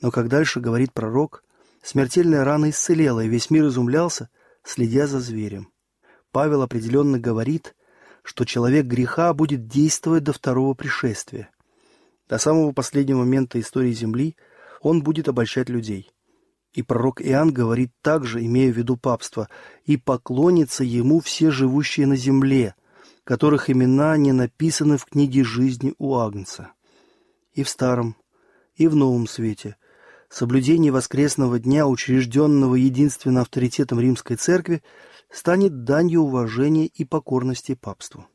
Но, 0.00 0.10
как 0.10 0.28
дальше 0.28 0.60
говорит 0.60 0.92
пророк, 0.92 1.44
смертельная 1.82 2.44
рана 2.44 2.70
исцелела, 2.70 3.20
и 3.20 3.28
весь 3.28 3.50
мир 3.50 3.66
изумлялся, 3.66 4.30
следя 4.62 5.06
за 5.06 5.20
зверем. 5.20 5.70
Павел 6.32 6.62
определенно 6.62 7.18
говорит, 7.18 7.74
что 8.22 8.44
человек 8.44 8.86
греха 8.86 9.32
будет 9.34 9.66
действовать 9.66 10.24
до 10.24 10.32
второго 10.32 10.74
пришествия. 10.74 11.50
До 12.28 12.38
самого 12.38 12.72
последнего 12.72 13.18
момента 13.18 13.58
истории 13.58 13.92
Земли 13.92 14.36
он 14.80 15.02
будет 15.02 15.28
обольщать 15.28 15.68
людей. 15.68 16.10
И 16.72 16.82
пророк 16.82 17.20
Иоанн 17.20 17.52
говорит 17.52 17.90
также, 18.00 18.44
имея 18.44 18.72
в 18.72 18.76
виду 18.76 18.96
папство, 18.96 19.48
«И 19.84 19.96
поклонятся 19.96 20.84
ему 20.84 21.20
все 21.20 21.50
живущие 21.50 22.06
на 22.06 22.16
земле, 22.16 22.74
которых 23.24 23.70
имена 23.70 24.16
не 24.16 24.32
написаны 24.32 24.96
в 24.96 25.04
книге 25.04 25.42
жизни 25.42 25.94
у 25.98 26.16
Агнца». 26.16 26.72
И 27.52 27.64
в 27.64 27.68
Старом, 27.68 28.16
и 28.76 28.86
в 28.86 28.94
Новом 28.94 29.26
Свете 29.26 29.76
соблюдение 30.28 30.92
воскресного 30.92 31.58
дня, 31.58 31.88
учрежденного 31.88 32.76
единственно 32.76 33.40
авторитетом 33.40 33.98
Римской 33.98 34.36
Церкви, 34.36 34.82
станет 35.28 35.82
данью 35.82 36.22
уважения 36.22 36.86
и 36.86 37.04
покорности 37.04 37.74
папству. 37.74 38.26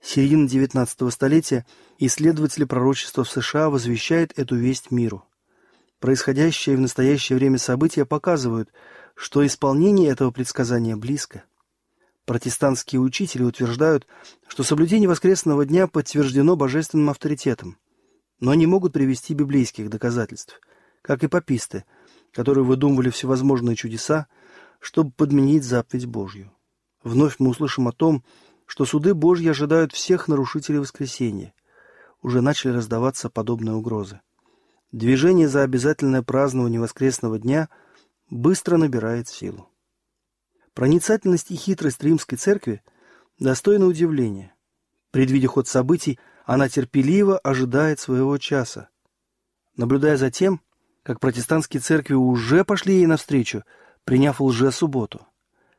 Середина 0.00 0.46
XIX 0.46 1.10
столетия 1.10 1.66
исследователи 1.98 2.64
пророчества 2.64 3.22
в 3.22 3.30
США 3.30 3.70
возвещают 3.70 4.32
эту 4.36 4.56
весть 4.56 4.90
миру. 4.90 5.24
Происходящие 6.02 6.76
в 6.76 6.80
настоящее 6.80 7.38
время 7.38 7.58
события 7.58 8.04
показывают, 8.04 8.72
что 9.14 9.46
исполнение 9.46 10.10
этого 10.10 10.32
предсказания 10.32 10.96
близко. 10.96 11.44
Протестантские 12.24 13.00
учители 13.00 13.44
утверждают, 13.44 14.08
что 14.48 14.64
соблюдение 14.64 15.08
воскресного 15.08 15.64
дня 15.64 15.86
подтверждено 15.86 16.56
божественным 16.56 17.10
авторитетом, 17.10 17.78
но 18.40 18.52
не 18.54 18.66
могут 18.66 18.94
привести 18.94 19.32
библейских 19.32 19.90
доказательств, 19.90 20.60
как 21.02 21.22
и 21.22 21.28
паписты, 21.28 21.84
которые 22.32 22.64
выдумывали 22.64 23.10
всевозможные 23.10 23.76
чудеса, 23.76 24.26
чтобы 24.80 25.12
подменить 25.12 25.62
заповедь 25.62 26.06
Божью. 26.06 26.50
Вновь 27.04 27.36
мы 27.38 27.50
услышим 27.50 27.86
о 27.86 27.92
том, 27.92 28.24
что 28.66 28.86
суды 28.86 29.14
Божьи 29.14 29.48
ожидают 29.48 29.92
всех 29.92 30.26
нарушителей 30.26 30.80
воскресения. 30.80 31.54
Уже 32.22 32.40
начали 32.40 32.72
раздаваться 32.72 33.30
подобные 33.30 33.76
угрозы. 33.76 34.20
Движение 34.92 35.48
за 35.48 35.62
обязательное 35.62 36.22
празднование 36.22 36.80
воскресного 36.80 37.38
дня 37.38 37.68
быстро 38.30 38.76
набирает 38.76 39.28
силу. 39.28 39.68
Проницательность 40.74 41.50
и 41.50 41.56
хитрость 41.56 42.02
римской 42.02 42.38
церкви 42.38 42.82
достойны 43.38 43.86
удивления. 43.86 44.54
Предвидя 45.10 45.48
ход 45.48 45.66
событий, 45.66 46.18
она 46.44 46.68
терпеливо 46.68 47.38
ожидает 47.38 47.98
своего 47.98 48.38
часа. 48.38 48.88
Наблюдая 49.76 50.16
за 50.16 50.30
тем, 50.30 50.60
как 51.02 51.18
протестантские 51.18 51.80
церкви 51.80 52.14
уже 52.14 52.64
пошли 52.64 52.94
ей 52.96 53.06
навстречу, 53.06 53.64
приняв 54.04 54.40
лже-субботу 54.40 55.26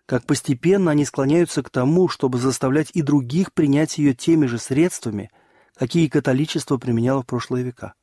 как 0.05 0.25
постепенно 0.25 0.91
они 0.91 1.05
склоняются 1.05 1.63
к 1.63 1.69
тому, 1.69 2.09
чтобы 2.09 2.37
заставлять 2.37 2.89
и 2.93 3.01
других 3.01 3.53
принять 3.53 3.97
ее 3.97 4.13
теми 4.13 4.45
же 4.45 4.57
средствами, 4.57 5.31
какие 5.75 6.07
католичество 6.07 6.77
применяло 6.77 7.23
в 7.23 7.25
прошлые 7.25 7.63
века. 7.63 7.93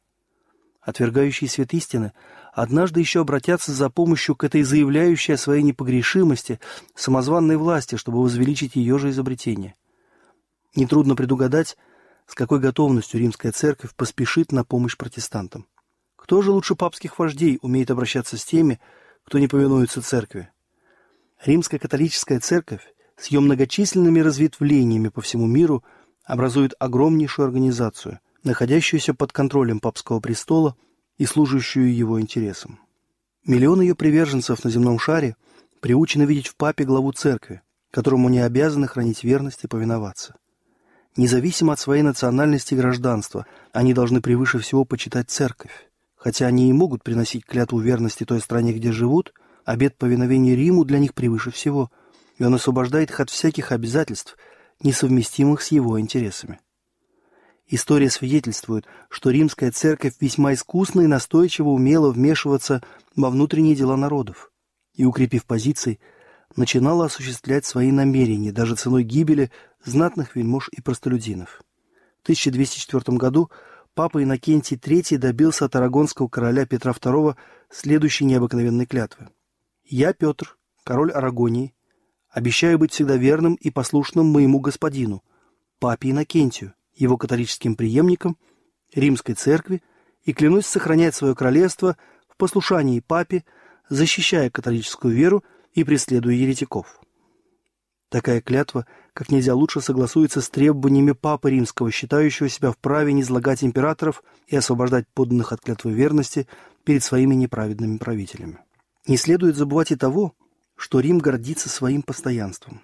Отвергающие 0.90 1.48
свет 1.48 1.72
истины 1.72 2.12
однажды 2.52 2.98
еще 2.98 3.20
обратятся 3.20 3.70
за 3.70 3.90
помощью 3.90 4.34
к 4.34 4.42
этой 4.42 4.64
заявляющей 4.64 5.34
о 5.34 5.38
своей 5.38 5.62
непогрешимости 5.62 6.58
самозванной 6.96 7.56
власти, 7.56 7.94
чтобы 7.94 8.20
возвеличить 8.20 8.74
ее 8.74 8.98
же 8.98 9.10
изобретение. 9.10 9.76
Нетрудно 10.74 11.14
предугадать, 11.14 11.76
с 12.26 12.34
какой 12.34 12.58
готовностью 12.58 13.20
римская 13.20 13.52
церковь 13.52 13.94
поспешит 13.94 14.50
на 14.50 14.64
помощь 14.64 14.96
протестантам. 14.96 15.68
Кто 16.16 16.42
же 16.42 16.50
лучше 16.50 16.74
папских 16.74 17.20
вождей 17.20 17.60
умеет 17.62 17.92
обращаться 17.92 18.36
с 18.36 18.44
теми, 18.44 18.80
кто 19.24 19.38
не 19.38 19.46
повинуется 19.46 20.02
церкви? 20.02 20.48
Римская 21.44 21.78
католическая 21.78 22.40
церковь 22.40 22.82
с 23.16 23.28
ее 23.28 23.38
многочисленными 23.38 24.18
разветвлениями 24.18 25.06
по 25.06 25.20
всему 25.20 25.46
миру 25.46 25.84
образует 26.24 26.74
огромнейшую 26.80 27.46
организацию, 27.46 28.18
находящуюся 28.42 29.14
под 29.14 29.32
контролем 29.32 29.80
папского 29.80 30.20
престола 30.20 30.76
и 31.18 31.26
служащую 31.26 31.94
его 31.94 32.20
интересам. 32.20 32.80
Миллионы 33.44 33.82
ее 33.82 33.94
приверженцев 33.94 34.64
на 34.64 34.70
земном 34.70 34.98
шаре 34.98 35.36
приучены 35.80 36.24
видеть 36.24 36.48
в 36.48 36.56
папе 36.56 36.84
главу 36.84 37.12
церкви, 37.12 37.62
которому 37.90 38.28
они 38.28 38.40
обязаны 38.40 38.86
хранить 38.86 39.24
верность 39.24 39.64
и 39.64 39.68
повиноваться. 39.68 40.36
Независимо 41.16 41.72
от 41.72 41.80
своей 41.80 42.02
национальности 42.02 42.74
и 42.74 42.76
гражданства, 42.76 43.46
они 43.72 43.94
должны 43.94 44.20
превыше 44.20 44.58
всего 44.58 44.84
почитать 44.84 45.30
церковь. 45.30 45.90
Хотя 46.16 46.46
они 46.46 46.68
и 46.68 46.72
могут 46.72 47.02
приносить 47.02 47.46
клятву 47.46 47.80
верности 47.80 48.24
той 48.24 48.40
стране, 48.40 48.72
где 48.72 48.92
живут– 48.92 49.32
Обет 49.64 49.96
повиновения 49.96 50.56
Риму 50.56 50.84
для 50.84 50.98
них 50.98 51.14
превыше 51.14 51.50
всего, 51.50 51.90
и 52.38 52.44
он 52.44 52.54
освобождает 52.54 53.10
их 53.10 53.20
от 53.20 53.30
всяких 53.30 53.72
обязательств, 53.72 54.36
несовместимых 54.82 55.62
с 55.62 55.70
его 55.70 56.00
интересами. 56.00 56.60
История 57.72 58.10
свидетельствует, 58.10 58.84
что 59.08 59.30
римская 59.30 59.70
церковь 59.70 60.14
весьма 60.18 60.54
искусно 60.54 61.02
и 61.02 61.06
настойчиво 61.06 61.68
умела 61.68 62.10
вмешиваться 62.10 62.82
во 63.14 63.30
внутренние 63.30 63.76
дела 63.76 63.96
народов 63.96 64.50
и, 64.96 65.04
укрепив 65.04 65.44
позиции, 65.44 66.00
начинала 66.56 67.04
осуществлять 67.04 67.64
свои 67.64 67.92
намерения 67.92 68.50
даже 68.50 68.74
ценой 68.74 69.04
гибели 69.04 69.52
знатных 69.84 70.34
вельмож 70.34 70.68
и 70.72 70.80
простолюдинов. 70.80 71.62
В 72.18 72.22
1204 72.24 73.16
году 73.16 73.52
папа 73.94 74.20
Иннокентий 74.20 74.76
III 74.76 75.18
добился 75.18 75.66
от 75.66 75.76
арагонского 75.76 76.26
короля 76.26 76.66
Петра 76.66 76.90
II 76.90 77.36
следующей 77.70 78.24
необыкновенной 78.24 78.86
клятвы. 78.86 79.28
Я, 79.84 80.12
Петр, 80.12 80.58
король 80.82 81.12
Арагонии, 81.12 81.72
обещаю 82.30 82.80
быть 82.80 82.90
всегда 82.90 83.16
верным 83.16 83.54
и 83.54 83.70
послушным 83.70 84.26
моему 84.26 84.58
господину, 84.58 85.22
папе 85.78 86.10
Иннокентию, 86.10 86.74
его 87.00 87.16
католическим 87.16 87.74
преемникам, 87.74 88.36
римской 88.94 89.34
церкви, 89.34 89.82
и 90.22 90.32
клянусь 90.32 90.66
сохранять 90.66 91.14
свое 91.14 91.34
королевство 91.34 91.96
в 92.28 92.36
послушании 92.36 93.00
папе, 93.00 93.44
защищая 93.88 94.50
католическую 94.50 95.14
веру 95.14 95.42
и 95.72 95.82
преследуя 95.82 96.34
еретиков. 96.34 97.00
Такая 98.10 98.40
клятва 98.40 98.86
как 99.12 99.30
нельзя 99.30 99.54
лучше 99.54 99.80
согласуется 99.80 100.40
с 100.40 100.50
требованиями 100.50 101.12
Папы 101.12 101.50
Римского, 101.50 101.90
считающего 101.90 102.48
себя 102.48 102.72
вправе 102.72 103.12
низлагать 103.12 103.64
императоров 103.64 104.22
и 104.46 104.56
освобождать 104.56 105.06
подданных 105.08 105.52
от 105.52 105.60
клятвы 105.60 105.92
верности 105.92 106.46
перед 106.84 107.02
своими 107.02 107.34
неправедными 107.34 107.98
правителями. 107.98 108.58
Не 109.06 109.16
следует 109.16 109.56
забывать 109.56 109.92
и 109.92 109.96
того, 109.96 110.34
что 110.76 111.00
Рим 111.00 111.18
гордится 111.18 111.68
своим 111.68 112.02
постоянством. 112.02 112.80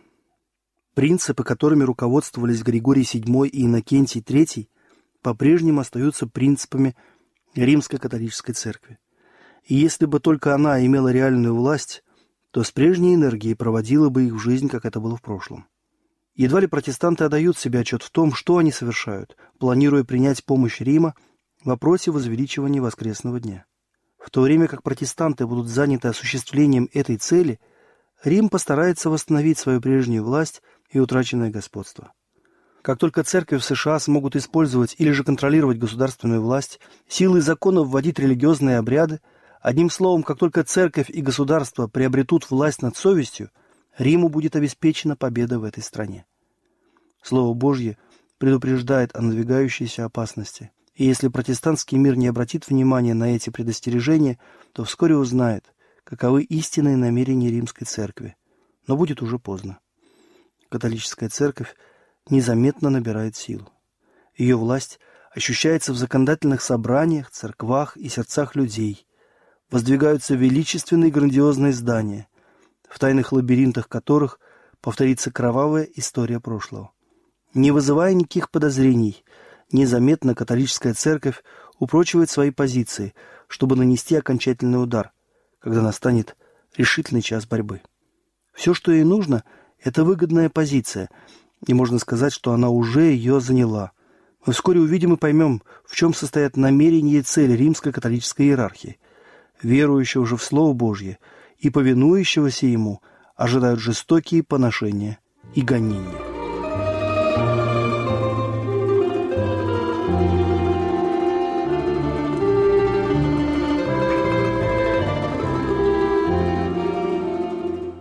Принципы, 0.96 1.44
которыми 1.44 1.82
руководствовались 1.84 2.62
Григорий 2.62 3.02
VII 3.02 3.46
и 3.48 3.66
Иннокентий 3.66 4.22
III, 4.22 4.66
по-прежнему 5.20 5.80
остаются 5.80 6.26
принципами 6.26 6.96
Римской 7.54 7.98
католической 7.98 8.54
церкви. 8.54 8.98
И 9.64 9.74
если 9.74 10.06
бы 10.06 10.20
только 10.20 10.54
она 10.54 10.86
имела 10.86 11.12
реальную 11.12 11.54
власть, 11.54 12.02
то 12.50 12.62
с 12.62 12.70
прежней 12.70 13.14
энергией 13.14 13.52
проводила 13.52 14.08
бы 14.08 14.24
их 14.24 14.32
в 14.32 14.38
жизнь, 14.38 14.70
как 14.70 14.86
это 14.86 14.98
было 14.98 15.18
в 15.18 15.20
прошлом. 15.20 15.66
Едва 16.34 16.60
ли 16.60 16.66
протестанты 16.66 17.24
отдают 17.24 17.58
себе 17.58 17.80
отчет 17.80 18.02
в 18.02 18.08
том, 18.08 18.32
что 18.32 18.56
они 18.56 18.72
совершают, 18.72 19.36
планируя 19.58 20.02
принять 20.02 20.46
помощь 20.46 20.80
Рима 20.80 21.14
в 21.62 21.66
вопросе 21.66 22.10
возвеличивания 22.10 22.80
воскресного 22.80 23.38
дня. 23.38 23.66
В 24.16 24.30
то 24.30 24.40
время 24.40 24.66
как 24.66 24.82
протестанты 24.82 25.46
будут 25.46 25.68
заняты 25.68 26.08
осуществлением 26.08 26.88
этой 26.94 27.18
цели, 27.18 27.60
Рим 28.24 28.48
постарается 28.48 29.10
восстановить 29.10 29.58
свою 29.58 29.82
прежнюю 29.82 30.24
власть 30.24 30.62
и 30.90 30.98
утраченное 30.98 31.50
господство. 31.50 32.12
Как 32.82 32.98
только 32.98 33.24
церковь 33.24 33.62
в 33.62 33.64
США 33.64 33.98
смогут 33.98 34.36
использовать 34.36 34.94
или 34.98 35.10
же 35.10 35.24
контролировать 35.24 35.78
государственную 35.78 36.40
власть, 36.40 36.78
силой 37.08 37.40
закона 37.40 37.82
вводить 37.82 38.20
религиозные 38.20 38.78
обряды, 38.78 39.20
одним 39.60 39.90
словом, 39.90 40.22
как 40.22 40.38
только 40.38 40.62
церковь 40.62 41.10
и 41.10 41.20
государство 41.20 41.88
приобретут 41.88 42.48
власть 42.48 42.82
над 42.82 42.96
совестью, 42.96 43.50
Риму 43.98 44.28
будет 44.28 44.54
обеспечена 44.54 45.16
победа 45.16 45.58
в 45.58 45.64
этой 45.64 45.82
стране. 45.82 46.26
Слово 47.22 47.54
Божье 47.54 47.98
предупреждает 48.38 49.16
о 49.16 49.20
надвигающейся 49.22 50.04
опасности. 50.04 50.70
И 50.94 51.04
если 51.04 51.26
протестантский 51.26 51.98
мир 51.98 52.16
не 52.16 52.28
обратит 52.28 52.68
внимания 52.68 53.14
на 53.14 53.34
эти 53.34 53.50
предостережения, 53.50 54.38
то 54.72 54.84
вскоре 54.84 55.16
узнает, 55.16 55.72
каковы 56.04 56.44
истинные 56.44 56.96
намерения 56.96 57.50
римской 57.50 57.86
церкви. 57.86 58.36
Но 58.86 58.96
будет 58.96 59.22
уже 59.22 59.40
поздно. 59.40 59.80
Католическая 60.76 61.30
церковь 61.30 61.74
незаметно 62.28 62.90
набирает 62.90 63.34
силу. 63.34 63.66
Ее 64.36 64.56
власть 64.56 65.00
ощущается 65.34 65.94
в 65.94 65.96
законодательных 65.96 66.60
собраниях, 66.60 67.30
церквах 67.30 67.96
и 67.96 68.10
сердцах 68.10 68.54
людей. 68.56 69.06
Воздвигаются 69.70 70.34
величественные 70.34 71.10
грандиозные 71.10 71.72
здания, 71.72 72.28
в 72.90 72.98
тайных 72.98 73.32
лабиринтах 73.32 73.88
которых 73.88 74.38
повторится 74.82 75.30
кровавая 75.30 75.88
история 75.94 76.40
прошлого. 76.40 76.90
Не 77.54 77.70
вызывая 77.70 78.12
никаких 78.12 78.50
подозрений, 78.50 79.24
незаметно 79.72 80.34
католическая 80.34 80.92
церковь 80.92 81.42
упрочивает 81.78 82.28
свои 82.28 82.50
позиции, 82.50 83.14
чтобы 83.48 83.76
нанести 83.76 84.14
окончательный 84.14 84.82
удар, 84.82 85.12
когда 85.58 85.80
настанет 85.80 86.36
решительный 86.76 87.22
час 87.22 87.46
борьбы. 87.46 87.80
Все, 88.52 88.74
что 88.74 88.92
ей 88.92 89.04
нужно, 89.04 89.42
это 89.82 90.04
выгодная 90.04 90.48
позиция, 90.48 91.08
и 91.66 91.74
можно 91.74 91.98
сказать, 91.98 92.32
что 92.32 92.52
она 92.52 92.70
уже 92.70 93.02
ее 93.02 93.40
заняла. 93.40 93.92
Мы 94.44 94.52
вскоре 94.52 94.80
увидим 94.80 95.14
и 95.14 95.16
поймем, 95.16 95.62
в 95.84 95.94
чем 95.96 96.14
состоят 96.14 96.56
намерения 96.56 97.18
и 97.18 97.22
цели 97.22 97.52
римской 97.52 97.92
католической 97.92 98.42
иерархии. 98.46 98.98
Верующего 99.62 100.26
же 100.26 100.36
в 100.36 100.42
Слово 100.42 100.72
Божье 100.74 101.18
и 101.58 101.70
повинующегося 101.70 102.66
ему 102.66 103.00
ожидают 103.34 103.80
жестокие 103.80 104.42
поношения 104.42 105.18
и 105.54 105.62
гонения. 105.62 106.35